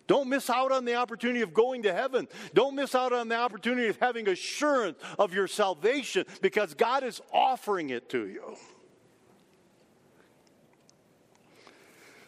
Don't 0.07 0.29
miss 0.29 0.49
out 0.51 0.71
on 0.71 0.85
the 0.85 0.95
opportunity 0.95 1.41
of 1.41 1.53
going 1.53 1.83
to 1.83 1.93
heaven. 1.93 2.27
Don't 2.53 2.75
miss 2.75 2.93
out 2.93 3.11
on 3.11 3.27
the 3.27 3.35
opportunity 3.35 3.87
of 3.87 3.97
having 3.97 4.29
assurance 4.29 4.99
of 5.17 5.33
your 5.33 5.47
salvation 5.47 6.25
because 6.41 6.75
God 6.75 7.03
is 7.03 7.21
offering 7.33 7.89
it 7.89 8.07
to 8.09 8.27
you. 8.27 8.55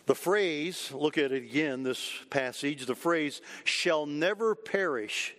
The 0.07 0.15
phrase, 0.15 0.91
look 0.93 1.17
at 1.17 1.33
it 1.33 1.43
again, 1.43 1.83
this 1.83 2.01
passage, 2.29 2.85
the 2.85 2.95
phrase, 2.95 3.41
shall 3.65 4.05
never 4.05 4.55
perish. 4.55 5.35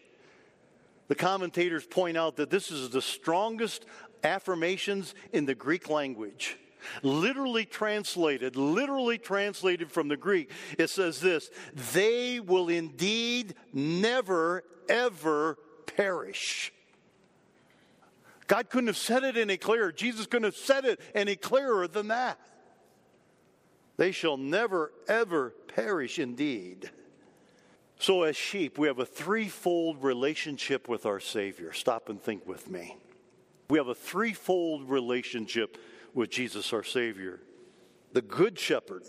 The 1.09 1.15
commentators 1.15 1.87
point 1.87 2.19
out 2.19 2.37
that 2.37 2.51
this 2.51 2.71
is 2.71 2.91
the 2.91 3.01
strongest 3.01 3.87
affirmations 4.23 5.15
in 5.33 5.47
the 5.47 5.55
Greek 5.55 5.89
language. 5.89 6.59
Literally 7.03 7.65
translated, 7.65 8.57
literally 8.57 9.17
translated 9.17 9.91
from 9.91 10.09
the 10.09 10.19
Greek, 10.19 10.51
it 10.79 10.91
says 10.91 11.19
this 11.19 11.51
they 11.93 12.39
will 12.39 12.69
indeed 12.69 13.55
never, 13.73 14.65
ever 14.87 15.59
perish. 15.87 16.75
God 18.47 18.69
couldn't 18.69 18.89
have 18.89 18.99
said 18.99 19.25
it 19.25 19.39
any 19.39 19.57
clearer. 19.57 19.93
Jesus 19.93 20.27
couldn't 20.27 20.45
have 20.45 20.57
said 20.57 20.85
it 20.85 21.01
any 21.15 21.37
clearer 21.37 21.89
than 21.89 22.09
that. 22.09 22.39
They 23.99 24.13
shall 24.13 24.37
never, 24.37 24.93
ever 25.09 25.53
perish 25.75 26.19
indeed. 26.19 26.91
So, 27.99 28.23
as 28.23 28.37
sheep, 28.37 28.79
we 28.79 28.87
have 28.87 29.01
a 29.01 29.05
threefold 29.05 30.03
relationship 30.03 30.89
with 30.89 31.05
our 31.05 31.19
Savior. 31.19 31.73
Stop 31.73 32.09
and 32.09 32.23
think 32.23 32.47
with 32.47 32.71
me. 32.71 32.97
We 33.69 33.79
have 33.79 33.89
a 33.89 33.95
threefold 33.95 34.89
relationship 34.89 35.77
with 36.15 36.31
Jesus, 36.31 36.73
our 36.73 36.85
Savior. 36.85 37.41
The 38.13 38.23
Good 38.23 38.57
Shepherd 38.57 39.03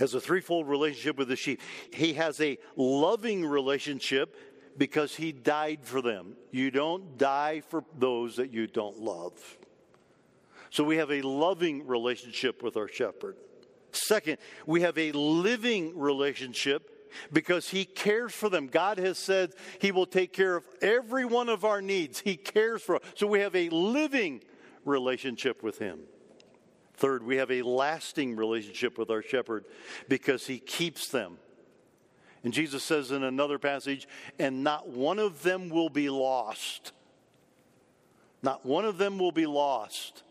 has 0.00 0.14
a 0.14 0.20
threefold 0.20 0.68
relationship 0.68 1.16
with 1.16 1.28
the 1.28 1.36
sheep. 1.36 1.60
He 1.92 2.14
has 2.14 2.40
a 2.40 2.58
loving 2.74 3.46
relationship 3.46 4.36
because 4.76 5.14
he 5.14 5.30
died 5.30 5.78
for 5.82 6.02
them. 6.02 6.34
You 6.50 6.72
don't 6.72 7.16
die 7.16 7.62
for 7.68 7.84
those 7.96 8.36
that 8.36 8.52
you 8.52 8.66
don't 8.66 8.98
love. 8.98 9.32
So 10.70 10.82
we 10.82 10.96
have 10.96 11.12
a 11.12 11.22
loving 11.22 11.86
relationship 11.86 12.64
with 12.64 12.76
our 12.76 12.88
shepherd. 12.88 13.36
Second, 13.96 14.38
we 14.66 14.82
have 14.82 14.98
a 14.98 15.12
living 15.12 15.98
relationship 15.98 16.90
because 17.32 17.68
he 17.68 17.84
cares 17.84 18.32
for 18.32 18.48
them. 18.48 18.66
God 18.66 18.98
has 18.98 19.18
said 19.18 19.52
he 19.80 19.92
will 19.92 20.06
take 20.06 20.32
care 20.32 20.56
of 20.56 20.66
every 20.82 21.24
one 21.24 21.48
of 21.48 21.64
our 21.64 21.80
needs. 21.80 22.20
He 22.20 22.36
cares 22.36 22.82
for 22.82 22.96
us. 22.96 23.02
So 23.14 23.26
we 23.26 23.40
have 23.40 23.56
a 23.56 23.68
living 23.70 24.42
relationship 24.84 25.62
with 25.62 25.78
him. 25.78 26.00
Third, 26.94 27.22
we 27.22 27.36
have 27.36 27.50
a 27.50 27.62
lasting 27.62 28.36
relationship 28.36 28.98
with 28.98 29.10
our 29.10 29.22
shepherd 29.22 29.64
because 30.08 30.46
he 30.46 30.58
keeps 30.58 31.08
them. 31.08 31.38
And 32.42 32.52
Jesus 32.52 32.82
says 32.82 33.10
in 33.10 33.22
another 33.22 33.58
passage, 33.58 34.06
and 34.38 34.62
not 34.62 34.88
one 34.88 35.18
of 35.18 35.42
them 35.42 35.68
will 35.68 35.90
be 35.90 36.08
lost. 36.08 36.92
Not 38.42 38.64
one 38.64 38.84
of 38.84 38.98
them 38.98 39.18
will 39.18 39.32
be 39.32 39.46
lost 39.46 40.22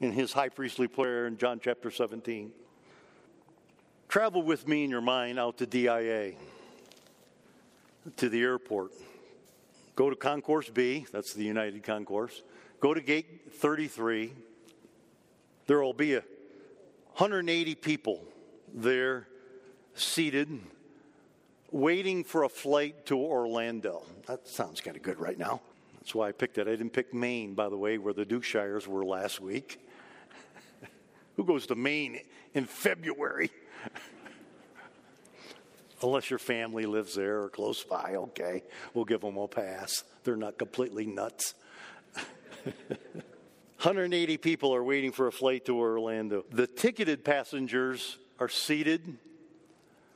in 0.00 0.12
his 0.12 0.32
high 0.32 0.48
priestly 0.48 0.86
prayer 0.86 1.26
in 1.26 1.38
John 1.38 1.60
chapter 1.62 1.90
17. 1.90 2.52
Travel 4.10 4.42
with 4.42 4.66
me 4.66 4.82
in 4.82 4.90
your 4.90 5.00
mind 5.00 5.38
out 5.38 5.58
to 5.58 5.66
DIA, 5.66 6.32
to 8.16 8.28
the 8.28 8.42
airport. 8.42 8.90
Go 9.94 10.10
to 10.10 10.16
Concourse 10.16 10.68
B, 10.68 11.06
that's 11.12 11.32
the 11.32 11.44
United 11.44 11.84
Concourse. 11.84 12.42
Go 12.80 12.92
to 12.92 13.00
gate 13.00 13.52
33. 13.52 14.32
There 15.68 15.80
will 15.80 15.92
be 15.92 16.14
a 16.14 16.24
180 17.18 17.76
people 17.76 18.24
there 18.74 19.28
seated 19.94 20.58
waiting 21.70 22.24
for 22.24 22.42
a 22.42 22.48
flight 22.48 23.06
to 23.06 23.16
Orlando. 23.16 24.02
That 24.26 24.48
sounds 24.48 24.80
kind 24.80 24.96
of 24.96 25.04
good 25.04 25.20
right 25.20 25.38
now. 25.38 25.60
That's 26.00 26.16
why 26.16 26.30
I 26.30 26.32
picked 26.32 26.58
it. 26.58 26.66
I 26.66 26.72
didn't 26.72 26.90
pick 26.90 27.14
Maine, 27.14 27.54
by 27.54 27.68
the 27.68 27.76
way, 27.76 27.96
where 27.96 28.12
the 28.12 28.26
Dukeshires 28.26 28.88
were 28.88 29.04
last 29.04 29.38
week. 29.40 29.80
Who 31.36 31.44
goes 31.44 31.68
to 31.68 31.76
Maine 31.76 32.22
in 32.54 32.64
February? 32.64 33.52
Unless 36.02 36.30
your 36.30 36.38
family 36.38 36.86
lives 36.86 37.14
there 37.14 37.42
or 37.42 37.48
close 37.48 37.84
by, 37.84 38.14
okay, 38.14 38.62
we'll 38.94 39.04
give 39.04 39.20
them 39.20 39.36
a 39.36 39.46
pass. 39.46 40.04
They're 40.24 40.36
not 40.36 40.58
completely 40.58 41.06
nuts. 41.06 41.54
180 42.64 44.36
people 44.38 44.74
are 44.74 44.84
waiting 44.84 45.12
for 45.12 45.26
a 45.26 45.32
flight 45.32 45.64
to 45.66 45.76
Orlando. 45.76 46.44
The 46.50 46.66
ticketed 46.66 47.24
passengers 47.24 48.18
are 48.38 48.48
seated. 48.48 49.18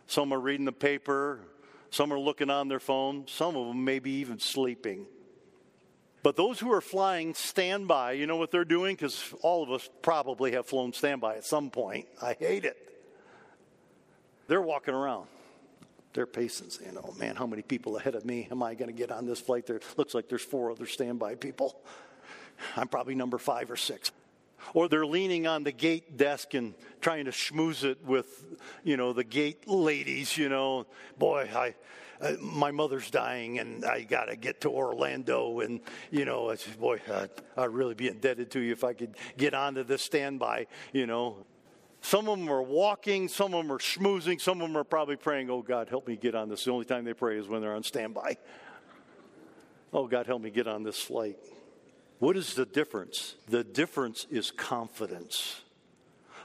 Some 0.06 0.32
are 0.32 0.40
reading 0.40 0.66
the 0.66 0.72
paper. 0.72 1.40
Some 1.90 2.12
are 2.12 2.18
looking 2.18 2.50
on 2.50 2.68
their 2.68 2.80
phone. 2.80 3.26
Some 3.26 3.56
of 3.56 3.68
them 3.68 3.84
maybe 3.84 4.10
even 4.12 4.38
sleeping. 4.38 5.06
But 6.22 6.36
those 6.36 6.58
who 6.58 6.72
are 6.72 6.80
flying 6.80 7.34
standby, 7.34 8.12
you 8.12 8.26
know 8.26 8.36
what 8.36 8.50
they're 8.50 8.64
doing? 8.64 8.96
Because 8.96 9.34
all 9.42 9.62
of 9.62 9.70
us 9.70 9.88
probably 10.02 10.52
have 10.52 10.66
flown 10.66 10.92
standby 10.92 11.36
at 11.36 11.44
some 11.44 11.70
point. 11.70 12.06
I 12.22 12.32
hate 12.32 12.64
it. 12.64 12.93
They're 14.46 14.62
walking 14.62 14.94
around. 14.94 15.26
They're 16.12 16.26
pacing, 16.26 16.70
saying, 16.70 16.96
oh 17.02 17.12
man, 17.18 17.34
how 17.34 17.46
many 17.46 17.62
people 17.62 17.96
ahead 17.96 18.14
of 18.14 18.24
me 18.24 18.46
am 18.50 18.62
I 18.62 18.74
going 18.74 18.88
to 18.88 18.96
get 18.96 19.10
on 19.10 19.26
this 19.26 19.40
flight? 19.40 19.66
There 19.66 19.80
looks 19.96 20.14
like 20.14 20.28
there's 20.28 20.44
four 20.44 20.70
other 20.70 20.86
standby 20.86 21.34
people. 21.34 21.80
I'm 22.76 22.86
probably 22.86 23.16
number 23.16 23.38
five 23.38 23.70
or 23.70 23.76
six. 23.76 24.12
Or 24.72 24.88
they're 24.88 25.04
leaning 25.04 25.46
on 25.46 25.64
the 25.64 25.72
gate 25.72 26.16
desk 26.16 26.54
and 26.54 26.74
trying 27.00 27.26
to 27.26 27.32
schmooze 27.32 27.84
it 27.84 28.02
with, 28.04 28.44
you 28.82 28.96
know, 28.96 29.12
the 29.12 29.24
gate 29.24 29.68
ladies, 29.68 30.38
you 30.38 30.48
know. 30.48 30.86
Boy, 31.18 31.50
I, 31.54 31.74
uh, 32.20 32.34
my 32.40 32.70
mother's 32.70 33.10
dying 33.10 33.58
and 33.58 33.84
I 33.84 34.02
got 34.02 34.26
to 34.26 34.36
get 34.36 34.62
to 34.62 34.70
Orlando. 34.70 35.60
And, 35.60 35.80
you 36.10 36.24
know, 36.24 36.48
I 36.50 36.54
said, 36.54 36.78
boy, 36.78 37.00
uh, 37.10 37.26
I'd 37.56 37.70
really 37.70 37.94
be 37.94 38.08
indebted 38.08 38.52
to 38.52 38.60
you 38.60 38.72
if 38.72 38.84
I 38.84 38.94
could 38.94 39.16
get 39.36 39.52
onto 39.52 39.82
this 39.82 40.02
standby, 40.02 40.68
you 40.92 41.06
know. 41.06 41.44
Some 42.04 42.28
of 42.28 42.38
them 42.38 42.50
are 42.50 42.62
walking, 42.62 43.28
some 43.28 43.54
of 43.54 43.64
them 43.64 43.72
are 43.72 43.78
schmoozing, 43.78 44.38
some 44.38 44.60
of 44.60 44.68
them 44.68 44.76
are 44.76 44.84
probably 44.84 45.16
praying, 45.16 45.48
oh, 45.48 45.62
God, 45.62 45.88
help 45.88 46.06
me 46.06 46.16
get 46.16 46.34
on 46.34 46.50
this. 46.50 46.64
The 46.64 46.70
only 46.70 46.84
time 46.84 47.06
they 47.06 47.14
pray 47.14 47.38
is 47.38 47.48
when 47.48 47.62
they're 47.62 47.74
on 47.74 47.82
standby. 47.82 48.36
Oh, 49.90 50.08
God, 50.08 50.26
help 50.26 50.42
me 50.42 50.50
get 50.50 50.66
on 50.66 50.82
this 50.82 50.98
flight. 50.98 51.36
What 52.18 52.36
is 52.36 52.54
the 52.54 52.66
difference? 52.66 53.36
The 53.48 53.62
difference 53.62 54.26
is 54.28 54.50
confidence. 54.50 55.62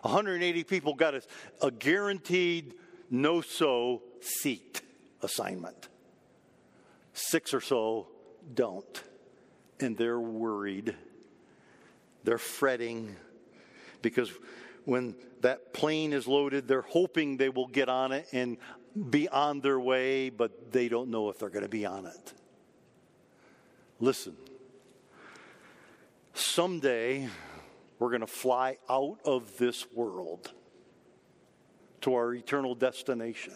180 0.03 0.63
people 0.65 0.93
got 0.93 1.15
a, 1.15 1.23
a 1.59 1.71
guaranteed 1.71 2.75
no 3.09 3.41
so 3.41 4.03
seat 4.21 4.83
assignment. 5.23 5.89
Six 7.13 7.55
or 7.55 7.61
so 7.61 8.07
don't. 8.53 9.03
And 9.79 9.97
they're 9.97 10.19
worried. 10.19 10.93
They're 12.23 12.37
fretting 12.37 13.15
because 14.03 14.31
when 14.89 15.15
that 15.41 15.71
plane 15.71 16.13
is 16.13 16.27
loaded, 16.27 16.67
they're 16.67 16.81
hoping 16.81 17.37
they 17.37 17.49
will 17.49 17.67
get 17.67 17.87
on 17.89 18.11
it 18.11 18.27
and 18.33 18.57
be 19.09 19.29
on 19.29 19.61
their 19.61 19.79
way, 19.79 20.29
but 20.29 20.71
they 20.71 20.89
don't 20.89 21.09
know 21.09 21.29
if 21.29 21.37
they're 21.37 21.49
going 21.49 21.63
to 21.63 21.69
be 21.69 21.85
on 21.85 22.07
it. 22.07 22.33
Listen, 23.99 24.35
someday 26.33 27.29
we're 27.99 28.09
going 28.09 28.21
to 28.21 28.27
fly 28.27 28.77
out 28.89 29.19
of 29.23 29.57
this 29.57 29.85
world 29.93 30.51
to 32.01 32.15
our 32.15 32.33
eternal 32.33 32.73
destination. 32.73 33.53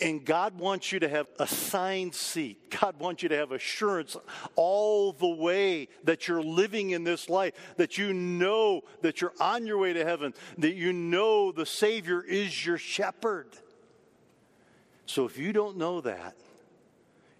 And 0.00 0.24
God 0.24 0.58
wants 0.58 0.92
you 0.92 1.00
to 1.00 1.08
have 1.08 1.26
a 1.38 1.46
signed 1.46 2.14
seat. 2.14 2.70
God 2.70 2.98
wants 2.98 3.22
you 3.22 3.30
to 3.30 3.36
have 3.36 3.52
assurance 3.52 4.14
all 4.54 5.12
the 5.12 5.26
way 5.26 5.88
that 6.04 6.28
you're 6.28 6.42
living 6.42 6.90
in 6.90 7.02
this 7.02 7.30
life, 7.30 7.54
that 7.78 7.96
you 7.96 8.12
know 8.12 8.82
that 9.00 9.22
you're 9.22 9.32
on 9.40 9.66
your 9.66 9.78
way 9.78 9.94
to 9.94 10.04
heaven, 10.04 10.34
that 10.58 10.74
you 10.74 10.92
know 10.92 11.50
the 11.50 11.64
Savior 11.64 12.22
is 12.22 12.66
your 12.66 12.76
shepherd. 12.76 13.48
So 15.06 15.24
if 15.24 15.38
you 15.38 15.54
don't 15.54 15.78
know 15.78 16.02
that, 16.02 16.36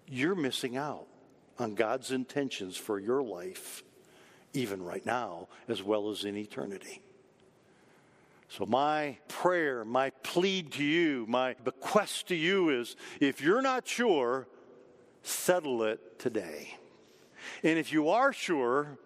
you're 0.07 0.35
missing 0.35 0.77
out 0.77 1.05
on 1.59 1.75
God's 1.75 2.11
intentions 2.11 2.75
for 2.75 2.99
your 2.99 3.21
life, 3.21 3.83
even 4.53 4.81
right 4.83 5.05
now, 5.05 5.47
as 5.67 5.83
well 5.83 6.09
as 6.09 6.23
in 6.23 6.35
eternity. 6.37 7.01
So, 8.49 8.65
my 8.65 9.17
prayer, 9.27 9.83
my 9.83 10.11
plead 10.23 10.71
to 10.73 10.83
you, 10.83 11.25
my 11.27 11.55
bequest 11.63 12.27
to 12.29 12.35
you 12.35 12.69
is 12.69 12.95
if 13.19 13.41
you're 13.41 13.61
not 13.61 13.87
sure, 13.87 14.47
settle 15.21 15.83
it 15.83 16.17
today. 16.17 16.77
And 17.63 17.77
if 17.77 17.91
you 17.91 18.09
are 18.09 18.31
sure, 18.31 18.97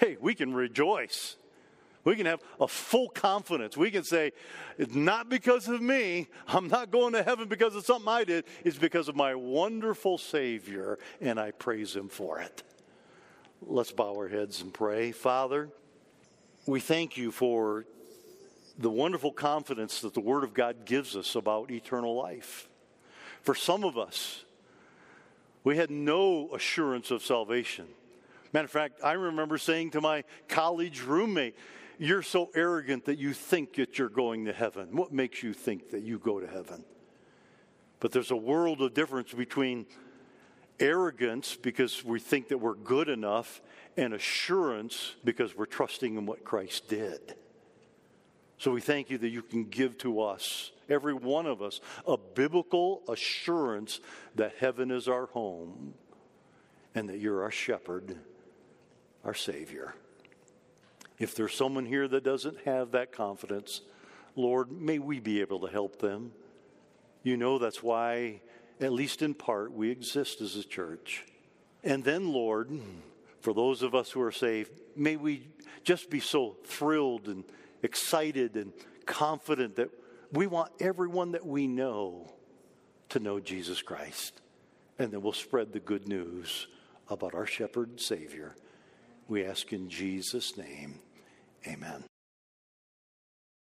hey, 0.00 0.16
we 0.20 0.34
can 0.34 0.54
rejoice. 0.54 1.36
We 2.04 2.16
can 2.16 2.26
have 2.26 2.40
a 2.60 2.66
full 2.66 3.08
confidence. 3.08 3.76
We 3.76 3.90
can 3.90 4.02
say, 4.02 4.32
it's 4.76 4.94
not 4.94 5.28
because 5.28 5.68
of 5.68 5.80
me. 5.80 6.28
I'm 6.48 6.66
not 6.68 6.90
going 6.90 7.12
to 7.12 7.22
heaven 7.22 7.48
because 7.48 7.76
of 7.76 7.84
something 7.84 8.08
I 8.08 8.24
did. 8.24 8.44
It's 8.64 8.78
because 8.78 9.08
of 9.08 9.14
my 9.14 9.34
wonderful 9.34 10.18
Savior, 10.18 10.98
and 11.20 11.38
I 11.38 11.52
praise 11.52 11.94
Him 11.94 12.08
for 12.08 12.40
it. 12.40 12.62
Let's 13.60 13.92
bow 13.92 14.16
our 14.16 14.28
heads 14.28 14.62
and 14.62 14.74
pray. 14.74 15.12
Father, 15.12 15.68
we 16.66 16.80
thank 16.80 17.16
you 17.16 17.30
for 17.30 17.84
the 18.82 18.90
wonderful 18.90 19.32
confidence 19.32 20.00
that 20.00 20.14
the 20.14 20.20
Word 20.20 20.44
of 20.44 20.54
God 20.54 20.84
gives 20.84 21.16
us 21.16 21.34
about 21.34 21.70
eternal 21.70 22.14
life. 22.14 22.68
For 23.42 23.54
some 23.54 23.84
of 23.84 23.96
us, 23.96 24.44
we 25.64 25.76
had 25.76 25.90
no 25.90 26.50
assurance 26.52 27.10
of 27.10 27.22
salvation. 27.22 27.86
Matter 28.52 28.64
of 28.64 28.70
fact, 28.70 29.00
I 29.02 29.12
remember 29.12 29.56
saying 29.56 29.92
to 29.92 30.00
my 30.00 30.24
college 30.48 31.02
roommate, 31.02 31.56
you're 31.98 32.22
so 32.22 32.50
arrogant 32.54 33.04
that 33.04 33.18
you 33.18 33.32
think 33.32 33.74
that 33.74 33.98
you're 33.98 34.08
going 34.08 34.46
to 34.46 34.52
heaven. 34.52 34.96
What 34.96 35.12
makes 35.12 35.42
you 35.42 35.52
think 35.52 35.90
that 35.90 36.02
you 36.02 36.18
go 36.18 36.40
to 36.40 36.46
heaven? 36.46 36.84
But 38.00 38.10
there's 38.10 38.32
a 38.32 38.36
world 38.36 38.82
of 38.82 38.94
difference 38.94 39.32
between 39.32 39.86
arrogance 40.80 41.54
because 41.54 42.04
we 42.04 42.18
think 42.18 42.48
that 42.48 42.58
we're 42.58 42.74
good 42.74 43.08
enough 43.08 43.62
and 43.96 44.12
assurance 44.12 45.14
because 45.24 45.56
we're 45.56 45.66
trusting 45.66 46.16
in 46.16 46.26
what 46.26 46.44
Christ 46.44 46.88
did. 46.88 47.36
So 48.62 48.70
we 48.70 48.80
thank 48.80 49.10
you 49.10 49.18
that 49.18 49.28
you 49.28 49.42
can 49.42 49.64
give 49.64 49.98
to 49.98 50.20
us, 50.20 50.70
every 50.88 51.14
one 51.14 51.46
of 51.46 51.60
us, 51.60 51.80
a 52.06 52.16
biblical 52.16 53.02
assurance 53.08 53.98
that 54.36 54.54
heaven 54.56 54.92
is 54.92 55.08
our 55.08 55.26
home 55.26 55.94
and 56.94 57.08
that 57.08 57.18
you're 57.18 57.42
our 57.42 57.50
shepherd, 57.50 58.14
our 59.24 59.34
Savior. 59.34 59.96
If 61.18 61.34
there's 61.34 61.56
someone 61.56 61.86
here 61.86 62.06
that 62.06 62.22
doesn't 62.22 62.60
have 62.60 62.92
that 62.92 63.10
confidence, 63.10 63.80
Lord, 64.36 64.70
may 64.70 65.00
we 65.00 65.18
be 65.18 65.40
able 65.40 65.58
to 65.66 65.66
help 65.66 65.98
them. 65.98 66.30
You 67.24 67.36
know 67.36 67.58
that's 67.58 67.82
why, 67.82 68.42
at 68.80 68.92
least 68.92 69.22
in 69.22 69.34
part, 69.34 69.72
we 69.72 69.90
exist 69.90 70.40
as 70.40 70.54
a 70.54 70.62
church. 70.62 71.24
And 71.82 72.04
then, 72.04 72.32
Lord, 72.32 72.70
for 73.40 73.54
those 73.54 73.82
of 73.82 73.96
us 73.96 74.12
who 74.12 74.22
are 74.22 74.30
saved, 74.30 74.70
may 74.94 75.16
we 75.16 75.48
just 75.82 76.10
be 76.10 76.20
so 76.20 76.54
thrilled 76.64 77.26
and 77.26 77.42
excited 77.82 78.56
and 78.56 78.72
confident 79.06 79.76
that 79.76 79.90
we 80.32 80.46
want 80.46 80.72
everyone 80.80 81.32
that 81.32 81.46
we 81.46 81.66
know 81.66 82.32
to 83.10 83.18
know 83.18 83.40
Jesus 83.40 83.82
Christ. 83.82 84.40
And 84.98 85.12
then 85.12 85.22
we'll 85.22 85.32
spread 85.32 85.72
the 85.72 85.80
good 85.80 86.08
news 86.08 86.68
about 87.08 87.34
our 87.34 87.46
shepherd 87.46 88.00
Savior. 88.00 88.54
We 89.28 89.44
ask 89.44 89.72
in 89.72 89.88
Jesus' 89.88 90.56
name, 90.56 91.00
amen. 91.66 92.04